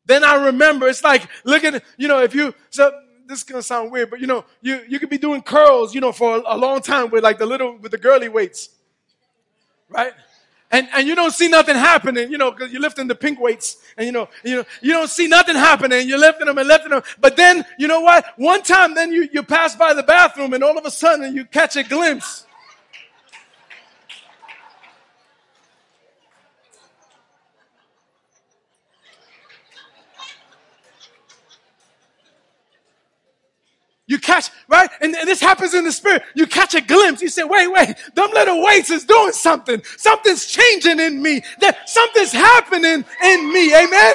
[0.10, 2.92] Then I remember, it's like, look at, you know, if you, so
[3.28, 6.02] this is gonna sound weird, but you know, you, you could be doing curls, you
[6.02, 8.70] know, for a, a long time with like the little, with the girly weights.
[9.88, 10.14] Right?
[10.72, 13.78] and, and you don't see nothing happening, you know, because you're lifting the pink weights,
[13.98, 16.08] and you know, you know, you don't see nothing happening.
[16.08, 18.26] You're lifting them and lifting them, but then you know what?
[18.38, 21.46] One time, then you you pass by the bathroom, and all of a sudden you
[21.46, 22.46] catch a glimpse.
[34.10, 34.90] You catch, right?
[35.02, 36.24] And, this happens in the spirit.
[36.34, 37.22] You catch a glimpse.
[37.22, 39.84] You say, wait, wait, them little weights is doing something.
[39.98, 41.44] Something's changing in me.
[41.60, 43.72] That something's happening in me.
[43.76, 44.14] Amen.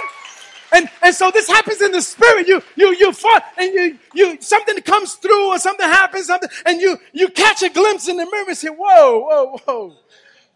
[0.73, 2.49] And, and so this happens in the spirit.
[2.49, 6.81] You, you, you fought and you, you, something comes through or something happens, something, and
[6.81, 9.97] you, you catch a glimpse in the mirror and say, whoa, whoa, whoa.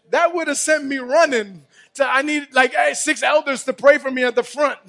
[0.09, 1.63] That would have sent me running
[1.93, 4.79] to, I need like six elders to pray for me at the front.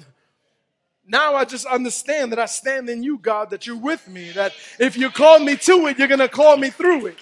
[1.11, 4.53] Now I just understand that I stand in you, God, that you're with me, that
[4.79, 7.17] if you call me to it, you're going to call me through it.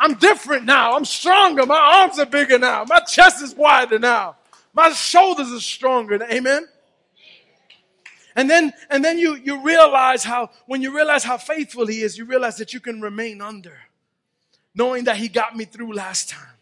[0.00, 0.96] I'm different now.
[0.96, 1.64] I'm stronger.
[1.66, 2.84] My arms are bigger now.
[2.88, 4.36] My chest is wider now.
[4.74, 6.20] My shoulders are stronger.
[6.32, 6.66] Amen.
[8.34, 12.18] And then, and then you, you realize how, when you realize how faithful he is,
[12.18, 13.76] you realize that you can remain under,
[14.74, 16.56] knowing that he got me through last time.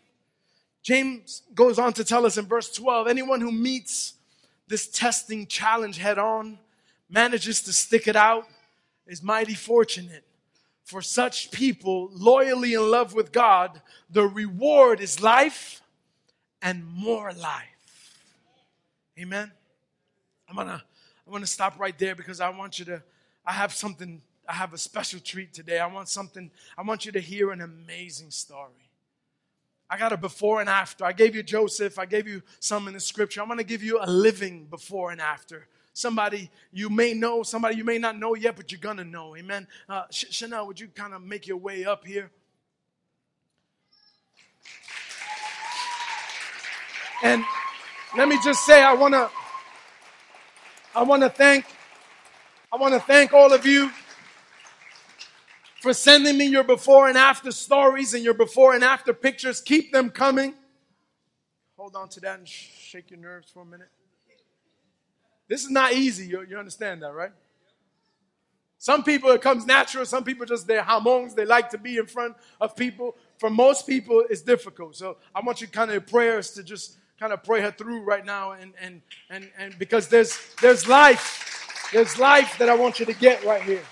[0.83, 4.15] James goes on to tell us in verse 12, anyone who meets
[4.69, 6.59] this testing challenge head on,
[7.09, 8.47] manages to stick it out,
[9.07, 10.25] is mighty fortunate.
[10.85, 15.83] For such people, loyally in love with God, the reward is life
[16.63, 18.15] and more life.
[19.19, 19.51] Amen.
[20.49, 20.83] I'm gonna
[21.27, 23.03] I'm gonna stop right there because I want you to.
[23.45, 24.23] I have something.
[24.49, 25.79] I have a special treat today.
[25.79, 26.51] I want something.
[26.77, 28.88] I want you to hear an amazing story.
[29.91, 31.05] I got a before and after.
[31.05, 31.99] I gave you Joseph.
[31.99, 33.41] I gave you some in the scripture.
[33.41, 35.67] I'm going to give you a living before and after.
[35.95, 39.35] Somebody you may know, somebody you may not know yet, but you're going to know.
[39.35, 39.67] Amen.
[39.89, 42.31] Uh, Chanel, would you kind of make your way up here?
[47.25, 47.43] And
[48.17, 49.29] let me just say, I want to,
[50.95, 51.65] I want to thank,
[52.73, 53.91] I want to thank all of you
[55.81, 59.61] for sending me your before and after stories and your before and after pictures.
[59.61, 60.55] Keep them coming.
[61.77, 63.89] Hold on to that and shake your nerves for a minute.
[65.49, 66.27] This is not easy.
[66.27, 67.33] You, you understand that, right?
[68.79, 70.05] Some people it comes natural.
[70.05, 71.35] Some people just their hormones.
[71.35, 73.17] They like to be in front of people.
[73.39, 74.97] For most people, it's difficult.
[74.97, 78.25] So I want you kind of prayers to just kind of pray her through right
[78.25, 83.07] now, and and and and because there's there's life, there's life that I want you
[83.07, 83.83] to get right here.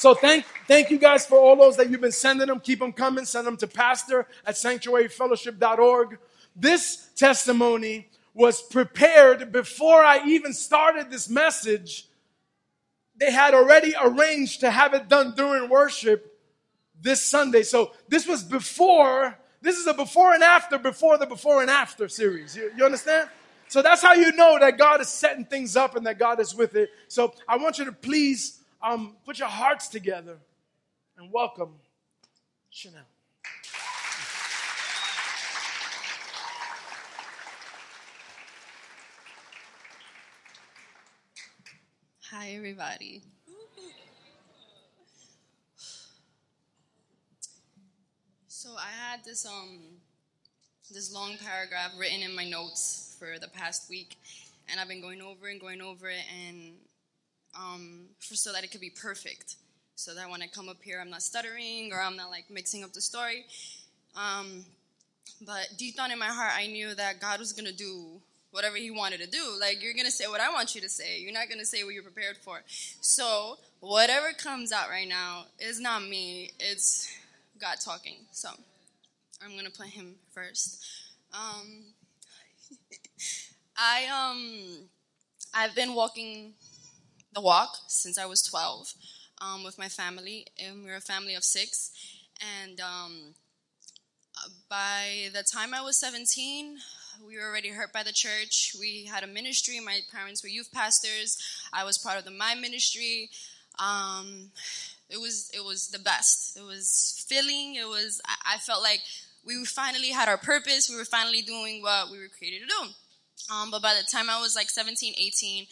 [0.00, 2.58] So thank, thank you guys for all those that you've been sending them.
[2.58, 3.26] Keep them coming.
[3.26, 6.18] Send them to pastor at sanctuaryfellowship.org.
[6.56, 12.06] This testimony was prepared before I even started this message.
[13.16, 16.40] They had already arranged to have it done during worship
[16.98, 17.62] this Sunday.
[17.62, 22.08] So this was before, this is a before and after, before the before and after
[22.08, 22.56] series.
[22.56, 23.28] You, you understand?
[23.68, 26.54] So that's how you know that God is setting things up and that God is
[26.54, 26.88] with it.
[27.08, 30.38] So I want you to please um, put your hearts together
[31.16, 31.74] and welcome
[32.70, 33.02] Chanel.
[42.30, 43.22] Hi, everybody.
[48.46, 49.80] So I had this um
[50.92, 54.16] this long paragraph written in my notes for the past week,
[54.68, 56.74] and I've been going over and going over it, and
[57.54, 59.56] um, for so that it could be perfect,
[59.94, 62.84] so that when I come up here, I'm not stuttering or I'm not like mixing
[62.84, 63.44] up the story.
[64.16, 64.64] Um,
[65.44, 68.20] but deep down in my heart, I knew that God was gonna do
[68.50, 69.56] whatever He wanted to do.
[69.60, 71.20] Like you're gonna say what I want you to say.
[71.20, 72.62] You're not gonna say what you're prepared for.
[73.00, 76.52] So whatever comes out right now is not me.
[76.58, 77.08] It's
[77.60, 78.16] God talking.
[78.32, 78.50] So
[79.44, 80.84] I'm gonna put Him first.
[81.32, 81.84] Um,
[83.76, 84.88] I um
[85.54, 86.52] I've been walking
[87.32, 88.94] the walk since I was 12
[89.40, 91.90] um, with my family, and we were a family of six.
[92.64, 93.34] And um,
[94.68, 96.76] by the time I was 17,
[97.26, 98.74] we were already hurt by the church.
[98.78, 99.78] We had a ministry.
[99.80, 101.38] My parents were youth pastors.
[101.72, 103.30] I was part of the My Ministry.
[103.78, 104.50] Um,
[105.08, 106.56] it was it was the best.
[106.56, 107.74] It was filling.
[107.74, 109.00] It was I, felt like
[109.44, 110.88] we finally had our purpose.
[110.88, 113.54] We were finally doing what we were created to do.
[113.54, 115.66] Um, but by the time I was like 17, 18,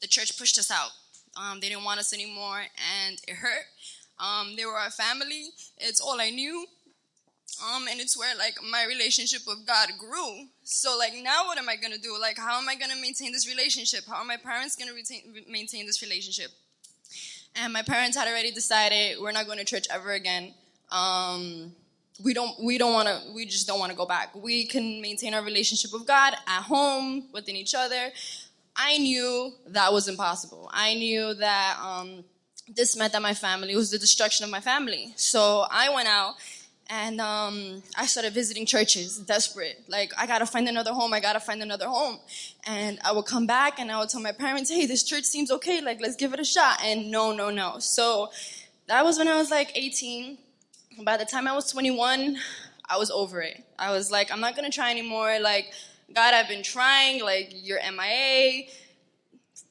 [0.00, 0.90] the church pushed us out.
[1.36, 3.66] Um, they didn't want us anymore, and it hurt.
[4.18, 5.48] Um, they were our family.
[5.78, 6.66] It's all I knew.
[7.62, 10.46] Um, and it's where like my relationship with God grew.
[10.64, 12.16] So like now, what am I gonna do?
[12.20, 14.04] Like, how am I gonna maintain this relationship?
[14.08, 16.50] How are my parents gonna retain, maintain this relationship?
[17.56, 20.54] And my parents had already decided we're not going to church ever again.
[20.90, 21.72] Um,
[22.22, 24.34] we don't we don't want to we just don't want to go back.
[24.34, 28.10] We can maintain our relationship with God at home within each other.
[28.76, 30.68] I knew that was impossible.
[30.72, 32.24] I knew that um,
[32.68, 35.12] this meant that my family was the destruction of my family.
[35.16, 36.34] So I went out
[36.90, 39.82] and um, I started visiting churches, desperate.
[39.88, 42.18] Like, I gotta find another home, I gotta find another home.
[42.66, 45.50] And I would come back and I would tell my parents, hey, this church seems
[45.50, 46.80] okay, like, let's give it a shot.
[46.82, 47.78] And no, no, no.
[47.78, 48.30] So
[48.88, 50.38] that was when I was like 18.
[51.04, 52.36] By the time I was 21,
[52.88, 53.64] I was over it.
[53.78, 55.38] I was like, I'm not gonna try anymore.
[55.40, 55.72] Like,
[56.12, 58.68] God, I've been trying, like, you're MIA.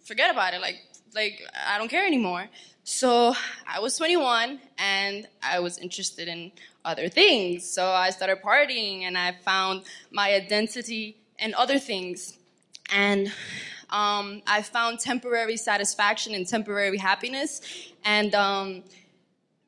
[0.06, 0.62] Forget about it.
[0.62, 0.82] Like,
[1.14, 2.50] like, I don't care anymore.
[2.84, 3.34] So
[3.68, 6.52] I was 21 and I was interested in
[6.84, 7.70] other things.
[7.70, 12.38] So I started partying and I found my identity in other things.
[12.92, 13.32] And
[13.90, 17.62] um, I found temporary satisfaction and temporary happiness.
[18.04, 18.84] And um,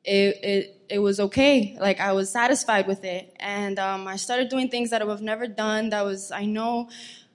[0.06, 1.76] it, it, it was okay.
[1.80, 3.34] Like I was satisfied with it.
[3.40, 5.90] And um, I started doing things that I would have never done.
[5.90, 6.88] That was, I know,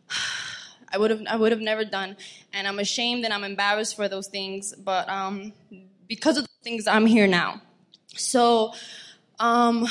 [0.93, 2.17] I would have I would have never done,
[2.53, 4.73] and I'm ashamed and I'm embarrassed for those things.
[4.75, 5.53] But um,
[6.07, 7.61] because of the things, I'm here now.
[8.07, 8.73] So,
[9.39, 9.87] um,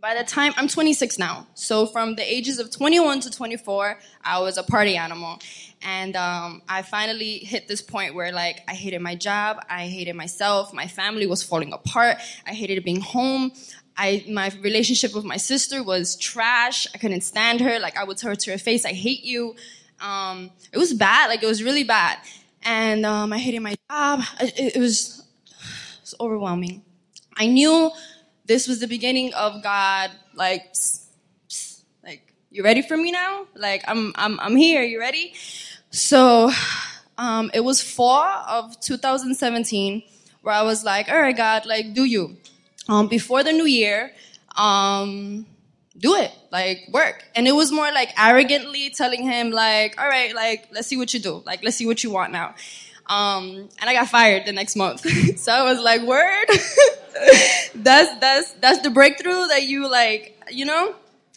[0.00, 4.38] by the time I'm 26 now, so from the ages of 21 to 24, I
[4.40, 5.38] was a party animal,
[5.82, 10.14] and um, I finally hit this point where like I hated my job, I hated
[10.14, 13.52] myself, my family was falling apart, I hated being home.
[14.00, 16.86] I, my relationship with my sister was trash.
[16.94, 17.80] I couldn't stand her.
[17.80, 19.56] Like I would tell her to her face, I hate you.
[20.00, 21.26] Um, it was bad.
[21.26, 22.18] Like it was really bad.
[22.62, 24.20] And, um, I hated my job.
[24.40, 26.82] It, it was, it was overwhelming.
[27.36, 27.90] I knew
[28.48, 30.74] this was the beginning of God, like,
[32.02, 33.46] like, you ready for me now?
[33.54, 34.82] Like, I'm, I'm, I'm here.
[34.82, 35.34] You ready?
[35.90, 36.50] So,
[37.16, 40.02] um, it was fall of 2017
[40.42, 42.36] where I was like, all right, God, like, do you?
[42.88, 44.12] um, before the new year,
[44.56, 45.46] um,
[45.96, 47.24] do it, like work.
[47.34, 51.12] And it was more like arrogantly telling him like, all right, like, let's see what
[51.12, 51.42] you do.
[51.44, 52.54] Like, let's see what you want now.
[53.06, 55.00] Um, and I got fired the next month.
[55.38, 56.46] so I was like, word,
[57.74, 60.94] that's, that's, that's the breakthrough that you like, you know?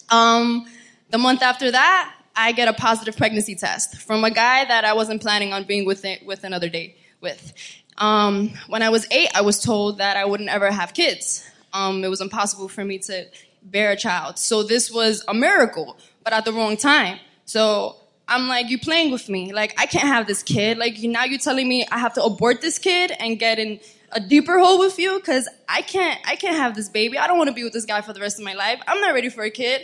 [0.10, 0.66] Um,
[1.10, 4.94] the month after that, I get a positive pregnancy test from a guy that I
[4.94, 7.54] wasn't planning on being with, it, with another day with.
[7.98, 11.48] Um, when I was eight, I was told that I wouldn't ever have kids.
[11.74, 13.26] Um, it was impossible for me to
[13.64, 14.40] bear a child.
[14.40, 17.20] So this was a miracle, but at the wrong time.
[17.46, 19.54] So I'm like, you playing with me.
[19.54, 20.78] Like, I can't have this kid.
[20.78, 23.80] Like, now you're telling me I have to abort this kid and get in
[24.12, 27.18] a deeper hole with you because I can't, I can't have this baby.
[27.18, 28.82] I don't want to be with this guy for the rest of my life.
[28.88, 29.84] I'm not ready for a kid.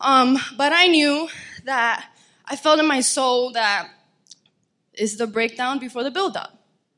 [0.00, 1.28] Um, but I knew
[1.64, 2.08] that
[2.44, 3.88] I felt in my soul that
[4.92, 6.52] it's the breakdown before the build up.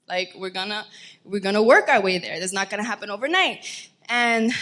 [0.08, 0.86] Like we're gonna
[1.24, 2.34] we're gonna work our way there.
[2.34, 3.90] It's not gonna happen overnight.
[4.08, 4.52] And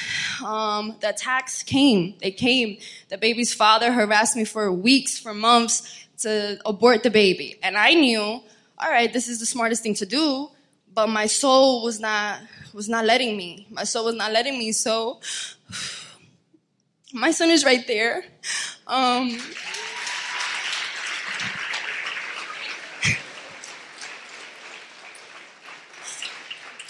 [0.44, 2.16] um, the attacks came.
[2.20, 2.78] They came.
[3.08, 7.56] The baby's father harassed me for weeks, for months, to abort the baby.
[7.62, 10.50] And I knew, all right, this is the smartest thing to do.
[10.96, 12.40] But my soul was not
[12.72, 13.66] was not letting me.
[13.70, 14.72] My soul was not letting me.
[14.72, 15.20] So
[17.12, 18.24] my son is right there.
[18.86, 19.38] Um,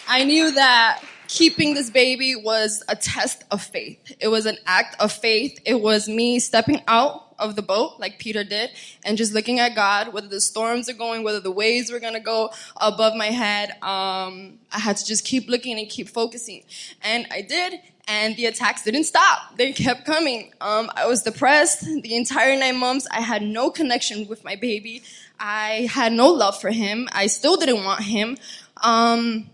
[0.09, 4.15] I knew that keeping this baby was a test of faith.
[4.21, 5.59] It was an act of faith.
[5.67, 8.71] It was me stepping out of the boat like Peter did
[9.05, 12.21] and just looking at God, whether the storms are going, whether the waves were to
[12.21, 13.71] go above my head.
[13.83, 16.63] Um, I had to just keep looking and keep focusing.
[17.03, 17.81] And I did.
[18.09, 19.57] And the attacks didn't stop.
[19.57, 20.53] They kept coming.
[20.61, 23.09] Um, I was depressed the entire nine months.
[23.11, 25.03] I had no connection with my baby.
[25.41, 27.09] I had no love for him.
[27.13, 28.39] I still didn't want him.
[28.77, 29.51] Um,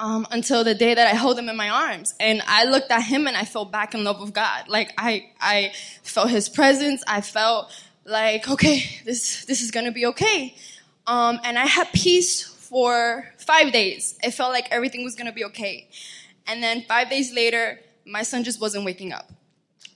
[0.00, 2.14] um, until the day that I held him in my arms.
[2.20, 4.68] And I looked at him and I fell back in love with God.
[4.68, 5.72] Like I, I
[6.02, 7.02] felt his presence.
[7.06, 7.70] I felt
[8.04, 10.54] like, okay, this, this is gonna be okay.
[11.06, 14.18] Um, and I had peace for five days.
[14.22, 15.88] It felt like everything was gonna be okay.
[16.46, 19.30] And then five days later, my son just wasn't waking up.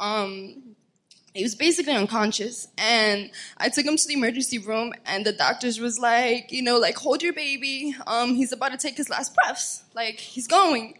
[0.00, 0.72] Um,
[1.35, 5.80] he was basically unconscious and i took him to the emergency room and the doctors
[5.80, 7.95] was like you know like hold your baby.
[8.07, 9.83] Um he's about to take his last breaths.
[9.95, 10.99] Like he's going.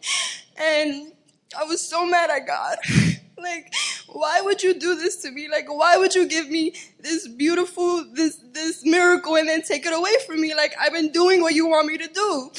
[0.57, 1.12] And
[1.59, 2.78] i was so mad at god.
[3.39, 3.74] Like
[4.07, 5.49] why would you do this to me?
[5.51, 9.93] Like why would you give me this beautiful this this miracle and then take it
[9.93, 10.55] away from me?
[10.55, 12.51] Like i've been doing what you want me to do.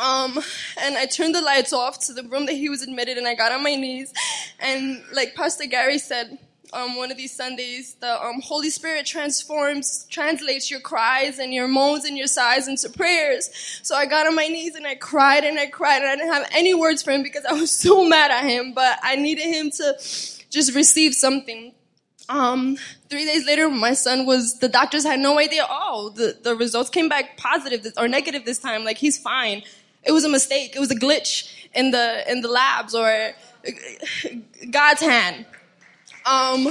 [0.00, 0.38] Um,
[0.80, 3.34] and I turned the lights off to the room that he was admitted and I
[3.34, 4.12] got on my knees
[4.60, 6.38] and like Pastor Gary said,
[6.72, 11.68] um, one of these Sundays, the um, Holy Spirit transforms, translates your cries and your
[11.68, 13.80] moans and your sighs into prayers.
[13.82, 16.32] So I got on my knees and I cried and I cried and I didn't
[16.32, 19.46] have any words for him because I was so mad at him, but I needed
[19.46, 19.94] him to
[20.50, 21.72] just receive something.
[22.28, 22.76] Um,
[23.08, 25.66] three days later, my son was, the doctors had no idea.
[25.68, 28.84] Oh, the, the results came back positive or negative this time.
[28.84, 29.62] Like he's fine.
[30.02, 30.76] It was a mistake.
[30.76, 33.32] It was a glitch in the, in the labs or
[34.70, 35.46] God's hand.
[36.28, 36.68] Um,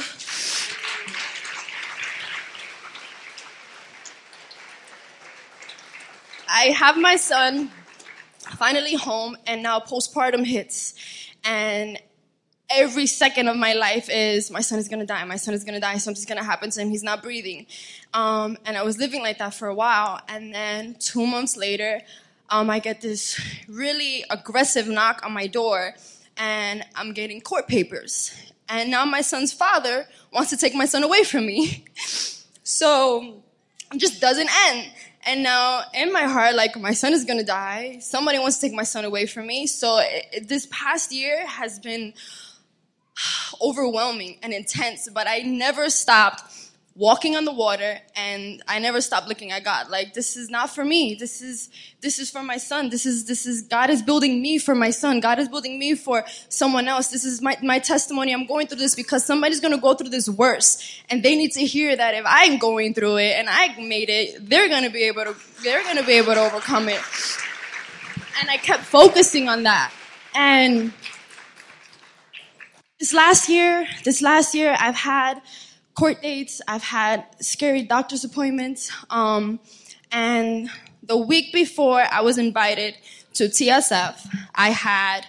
[6.47, 7.71] I have my son
[8.37, 10.93] finally home, and now postpartum hits,
[11.43, 11.99] and
[12.69, 15.79] every second of my life is my son is gonna die, my son is gonna
[15.79, 17.65] die, something's gonna happen to him, he's not breathing.
[18.13, 22.01] Um, and I was living like that for a while, and then two months later,
[22.51, 25.95] um, I get this really aggressive knock on my door,
[26.37, 28.35] and I'm getting court papers.
[28.69, 31.85] And now my son's father wants to take my son away from me.
[32.63, 33.43] so
[33.93, 34.91] it just doesn't end.
[35.25, 37.99] And now in my heart, like my son is gonna die.
[37.99, 39.67] Somebody wants to take my son away from me.
[39.67, 42.13] So it, this past year has been
[43.61, 46.43] overwhelming and intense, but I never stopped
[46.97, 49.89] walking on the water and I never stopped looking at God.
[49.89, 51.13] Like this is not for me.
[51.13, 51.69] This is
[52.01, 52.89] this is for my son.
[52.89, 55.19] This is this is God is building me for my son.
[55.19, 57.09] God is building me for someone else.
[57.09, 58.33] This is my, my testimony.
[58.33, 61.01] I'm going through this because somebody's gonna go through this worse.
[61.09, 64.49] And they need to hear that if I'm going through it and I made it,
[64.49, 67.01] they're gonna be able to they're gonna be able to overcome it.
[68.41, 69.93] And I kept focusing on that.
[70.33, 70.93] And
[72.99, 75.41] this last year, this last year I've had
[75.97, 76.61] court dates.
[76.67, 78.91] I've had scary doctor's appointments.
[79.09, 79.59] Um,
[80.11, 80.69] and
[81.01, 82.95] the week before I was invited
[83.33, 85.25] to TSF, I had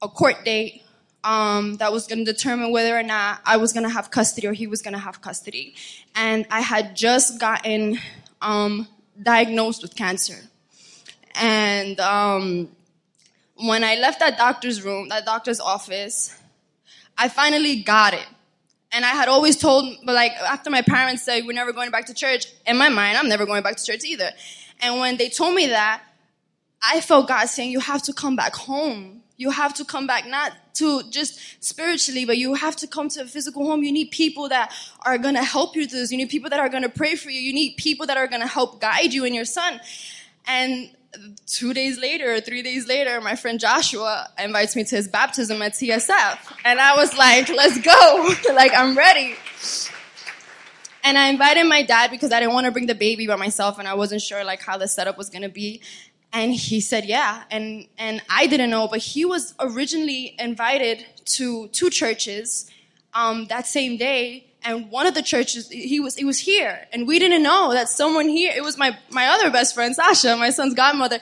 [0.00, 0.84] a court date
[1.24, 4.46] um, that was going to determine whether or not I was going to have custody
[4.46, 5.74] or he was going to have custody.
[6.14, 7.98] And I had just gotten
[8.40, 8.86] um,
[9.20, 10.38] diagnosed with cancer.
[11.34, 12.68] And um,
[13.56, 16.34] when I left that doctor's room, that doctor's office,
[17.18, 18.26] I finally got it.
[18.92, 22.06] And I had always told, but like after my parents said we're never going back
[22.06, 24.30] to church, in my mind, I'm never going back to church either.
[24.80, 26.02] And when they told me that,
[26.82, 29.22] I felt God saying, you have to come back home.
[29.36, 33.22] You have to come back, not to just spiritually, but you have to come to
[33.22, 33.82] a physical home.
[33.82, 34.74] You need people that
[35.06, 36.10] are going to help you through this.
[36.10, 37.40] You need people that are going to pray for you.
[37.40, 39.80] You need people that are going to help guide you and your son.
[40.46, 40.90] And
[41.46, 45.72] two days later, three days later, my friend Joshua invites me to his baptism at
[45.72, 46.38] TSF.
[46.64, 48.34] And I was like, let's go.
[48.54, 49.34] like, I'm ready.
[51.02, 53.78] And I invited my dad because I didn't want to bring the baby by myself
[53.78, 55.80] and I wasn't sure like how the setup was going to be.
[56.32, 57.42] And he said, yeah.
[57.50, 62.70] And, and I didn't know, but he was originally invited to two churches,
[63.14, 66.86] um, that same day and one of the churches he was he was here.
[66.92, 70.36] And we didn't know that someone here it was my my other best friend sasha
[70.36, 71.20] my son's godmother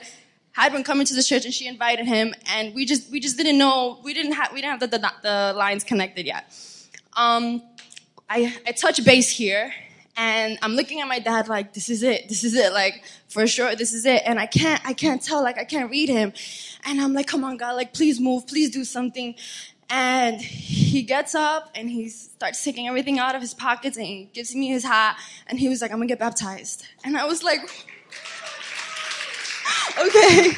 [0.51, 2.33] had been coming to the church and she invited him.
[2.47, 5.11] And we just we just didn't know we didn't have we didn't have the, the,
[5.23, 6.53] the lines connected yet.
[7.15, 7.63] Um,
[8.29, 9.73] I, I touch base here
[10.15, 13.47] and I'm looking at my dad like this is it this is it like for
[13.47, 14.21] sure this is it.
[14.25, 16.33] And I can't I can't tell like I can't read him.
[16.85, 19.35] And I'm like come on God like please move please do something
[19.89, 24.29] and he gets up and he starts taking everything out of his pockets and he
[24.33, 25.17] gives me his hat
[25.47, 26.87] and he was like, I'm gonna get baptized.
[27.03, 27.61] And I was like,
[29.99, 30.53] okay.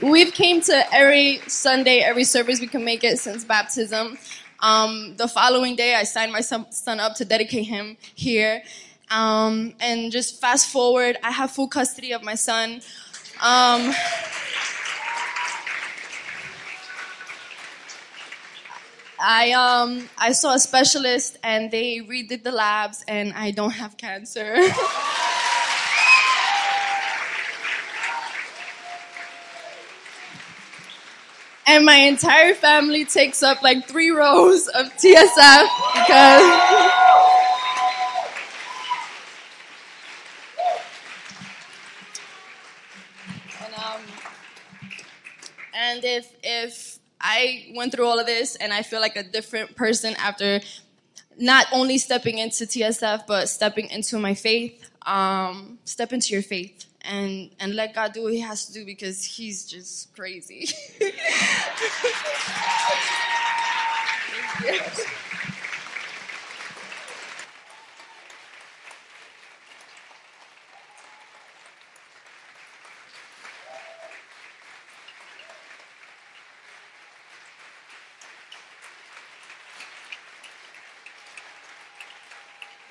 [0.00, 4.18] we've came to every Sunday, every service we can make it since baptism.
[4.60, 8.62] Um, the following day, I signed my son, up to dedicate him here.
[9.10, 12.80] Um, and just fast forward, I have full custody of my son.
[13.42, 13.92] Um,
[19.20, 23.96] I um I saw a specialist and they redid the labs and I don't have
[23.96, 24.56] cancer.
[31.66, 36.42] and my entire family takes up like three rows of TSF because
[43.64, 44.00] and um
[45.72, 49.76] and if if I went through all of this and I feel like a different
[49.76, 50.60] person after
[51.38, 56.84] not only stepping into TSF but stepping into my faith, um, step into your faith
[57.00, 60.68] and and let God do what He has to do because He's just crazy.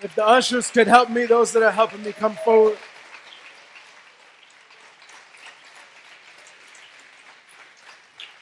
[0.04, 2.78] If the ushers could help me, those that are helping me come forward.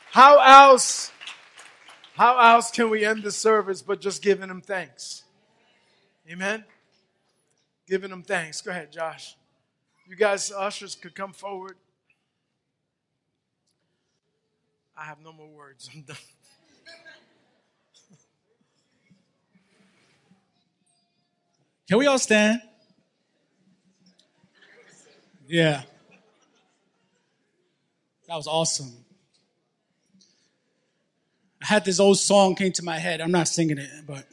[0.09, 1.12] How else,
[2.16, 5.24] how else can we end the service but just giving them thanks?
[6.30, 6.66] Amen?
[7.88, 8.59] Giving them thanks.
[8.62, 9.36] Go ahead, Josh.
[10.07, 11.78] You guys, ushers, could come forward.
[14.97, 15.89] I have no more words.
[15.93, 16.18] I'm done.
[21.92, 22.62] Can we all stand?
[25.46, 25.82] Yeah.
[28.30, 28.94] That was awesome.
[31.62, 33.20] I had this old song came to my head.
[33.20, 34.26] I'm not singing it, but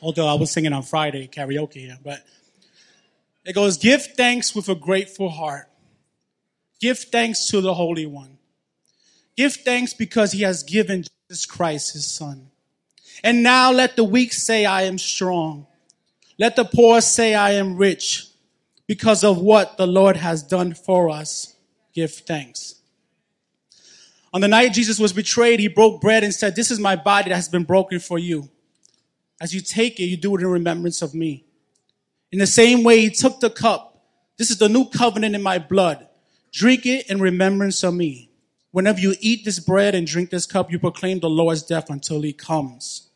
[0.00, 2.24] although I was singing on Friday karaoke, but
[3.44, 5.68] it goes, give thanks with a grateful heart.
[6.80, 8.38] Give thanks to the Holy One.
[9.36, 12.50] Give thanks because he has given Jesus Christ his son.
[13.22, 15.66] And now let the weak say, I am strong.
[16.38, 18.28] Let the poor say, I am rich
[18.86, 21.54] because of what the Lord has done for us.
[21.92, 22.76] Give thanks.
[24.32, 27.28] On the night Jesus was betrayed, he broke bread and said, This is my body
[27.28, 28.48] that has been broken for you.
[29.40, 31.44] As you take it, you do it in remembrance of me.
[32.32, 34.02] In the same way, he took the cup.
[34.36, 36.08] This is the new covenant in my blood.
[36.52, 38.30] Drink it in remembrance of me.
[38.72, 42.22] Whenever you eat this bread and drink this cup, you proclaim the Lord's death until
[42.22, 43.10] he comes.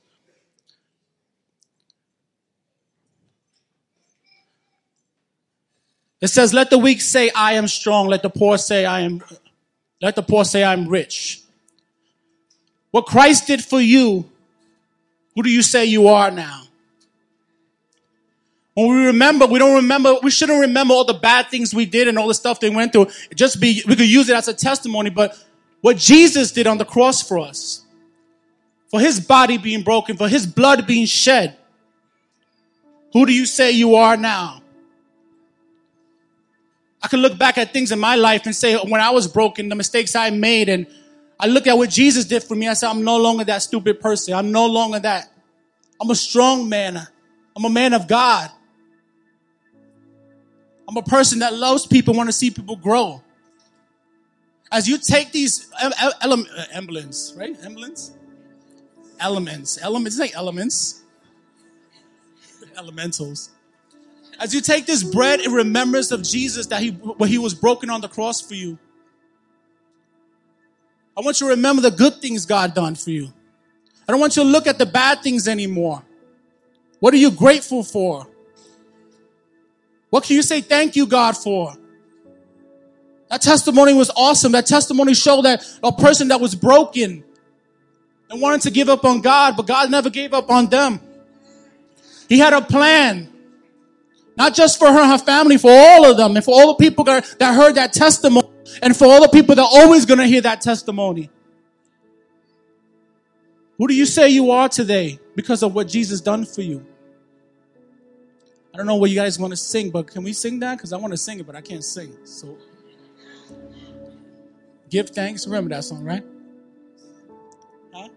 [6.20, 8.08] It says, let the weak say, I am strong.
[8.08, 9.22] Let the poor say, I am,
[10.02, 11.42] let the poor say, I'm rich.
[12.90, 14.28] What Christ did for you,
[15.34, 16.64] who do you say you are now?
[18.74, 22.06] When we remember, we don't remember, we shouldn't remember all the bad things we did
[22.06, 23.08] and all the stuff they went through.
[23.34, 25.36] Just be, we could use it as a testimony, but
[25.80, 27.82] what Jesus did on the cross for us,
[28.88, 31.56] for his body being broken, for his blood being shed,
[33.12, 34.57] who do you say you are now?
[37.02, 39.68] I can look back at things in my life and say, when I was broken,
[39.68, 40.86] the mistakes I made, and
[41.38, 42.66] I look at what Jesus did for me.
[42.66, 44.34] I said, I'm no longer that stupid person.
[44.34, 45.30] I'm no longer that.
[46.00, 47.06] I'm a strong man.
[47.56, 48.50] I'm a man of God.
[50.88, 53.22] I'm a person that loves people, want to see people grow.
[54.72, 55.92] As you take these ele-
[56.22, 57.56] uh, emblems, right?
[57.62, 58.12] Emblems?
[59.20, 59.78] Elements.
[59.80, 60.16] Elements.
[60.16, 61.02] It's like elements.
[62.78, 63.50] Elementals.
[64.38, 67.90] As you take this bread in remembrance of Jesus that he, when he was broken
[67.90, 68.78] on the cross for you.
[71.16, 73.32] I want you to remember the good things God done for you.
[74.08, 76.04] I don't want you to look at the bad things anymore.
[77.00, 78.28] What are you grateful for?
[80.10, 81.74] What can you say thank you, God, for?
[83.28, 84.52] That testimony was awesome.
[84.52, 87.24] That testimony showed that a person that was broken
[88.30, 91.00] and wanted to give up on God, but God never gave up on them.
[92.28, 93.32] He had a plan.
[94.38, 96.74] Not just for her and her family, for all of them, and for all the
[96.74, 98.48] people that, heard that testimony,
[98.80, 101.28] and for all the people that are always gonna hear that testimony.
[103.78, 106.86] Who do you say you are today because of what Jesus done for you?
[108.72, 110.76] I don't know what you guys want to sing, but can we sing that?
[110.76, 112.16] Because I want to sing it, but I can't sing.
[112.22, 112.56] So
[114.88, 115.48] give thanks.
[115.48, 116.22] Remember that song, right?
[117.92, 118.08] Huh?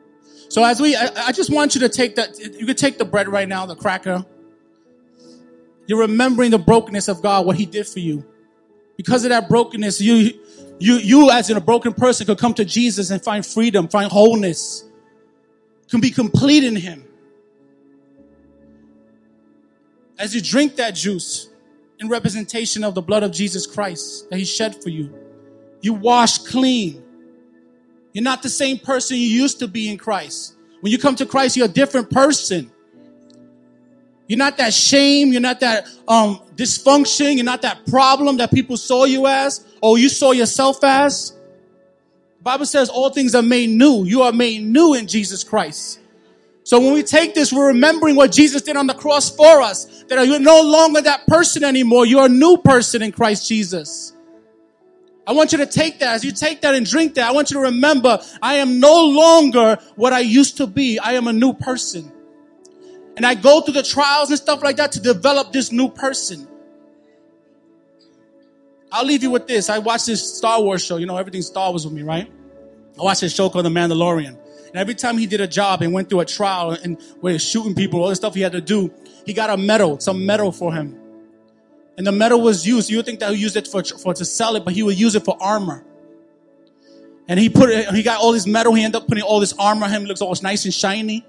[0.49, 2.37] So as we, I, I just want you to take that.
[2.39, 4.23] You could take the bread right now, the cracker.
[5.91, 8.25] You're remembering the brokenness of God, what He did for you.
[8.95, 10.39] Because of that brokenness, you,
[10.79, 14.09] you, you as in a broken person could come to Jesus and find freedom, find
[14.09, 14.85] wholeness,
[15.89, 17.03] can be complete in Him.
[20.17, 21.49] As you drink that juice
[21.99, 25.13] in representation of the blood of Jesus Christ that He shed for you,
[25.81, 27.03] you wash clean.
[28.13, 30.55] You're not the same person you used to be in Christ.
[30.79, 32.71] When you come to Christ, you're a different person.
[34.31, 35.33] You're not that shame.
[35.33, 37.35] You're not that um, dysfunction.
[37.35, 41.31] You're not that problem that people saw you as or you saw yourself as.
[42.37, 44.05] The Bible says all things are made new.
[44.05, 45.99] You are made new in Jesus Christ.
[46.63, 50.05] So when we take this, we're remembering what Jesus did on the cross for us.
[50.07, 52.05] That you're no longer that person anymore.
[52.05, 54.15] You're a new person in Christ Jesus.
[55.27, 56.15] I want you to take that.
[56.15, 59.07] As you take that and drink that, I want you to remember, I am no
[59.07, 60.99] longer what I used to be.
[60.99, 62.13] I am a new person.
[63.17, 66.47] And I go through the trials and stuff like that to develop this new person.
[68.91, 69.69] I'll leave you with this.
[69.69, 70.97] I watched this Star Wars show.
[70.97, 72.31] You know, everything Star Wars with me, right?
[72.99, 74.37] I watched this show called The Mandalorian.
[74.67, 77.75] And every time he did a job and went through a trial and where shooting
[77.75, 78.93] people, all the stuff he had to do,
[79.25, 80.97] he got a medal, some medal for him.
[81.97, 82.89] And the medal was used.
[82.89, 85.15] You think that he used it for, for to sell it, but he would use
[85.15, 85.85] it for armor.
[87.27, 88.73] And he put it, he got all this metal.
[88.73, 90.03] He ended up putting all this armor on him.
[90.03, 91.25] It looks all nice and shiny.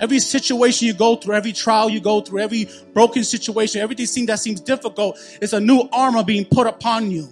[0.00, 4.40] Every situation you go through, every trial you go through, every broken situation, everything that
[4.40, 7.28] seems difficult, it's a new armor being put upon you.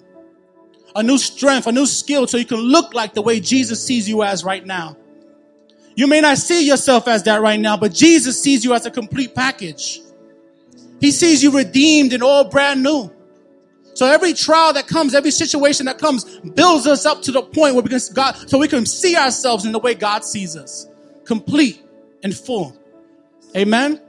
[0.95, 4.09] A new strength, a new skill so you can look like the way Jesus sees
[4.09, 4.97] you as right now.
[5.95, 8.91] You may not see yourself as that right now, but Jesus sees you as a
[8.91, 10.01] complete package.
[11.01, 13.11] He sees you redeemed and all brand new.
[13.95, 17.75] So every trial that comes, every situation that comes builds us up to the point
[17.75, 20.87] where we can God, so we can see ourselves in the way God sees us.
[21.25, 21.83] Complete
[22.23, 22.77] and full.
[23.57, 24.01] Amen.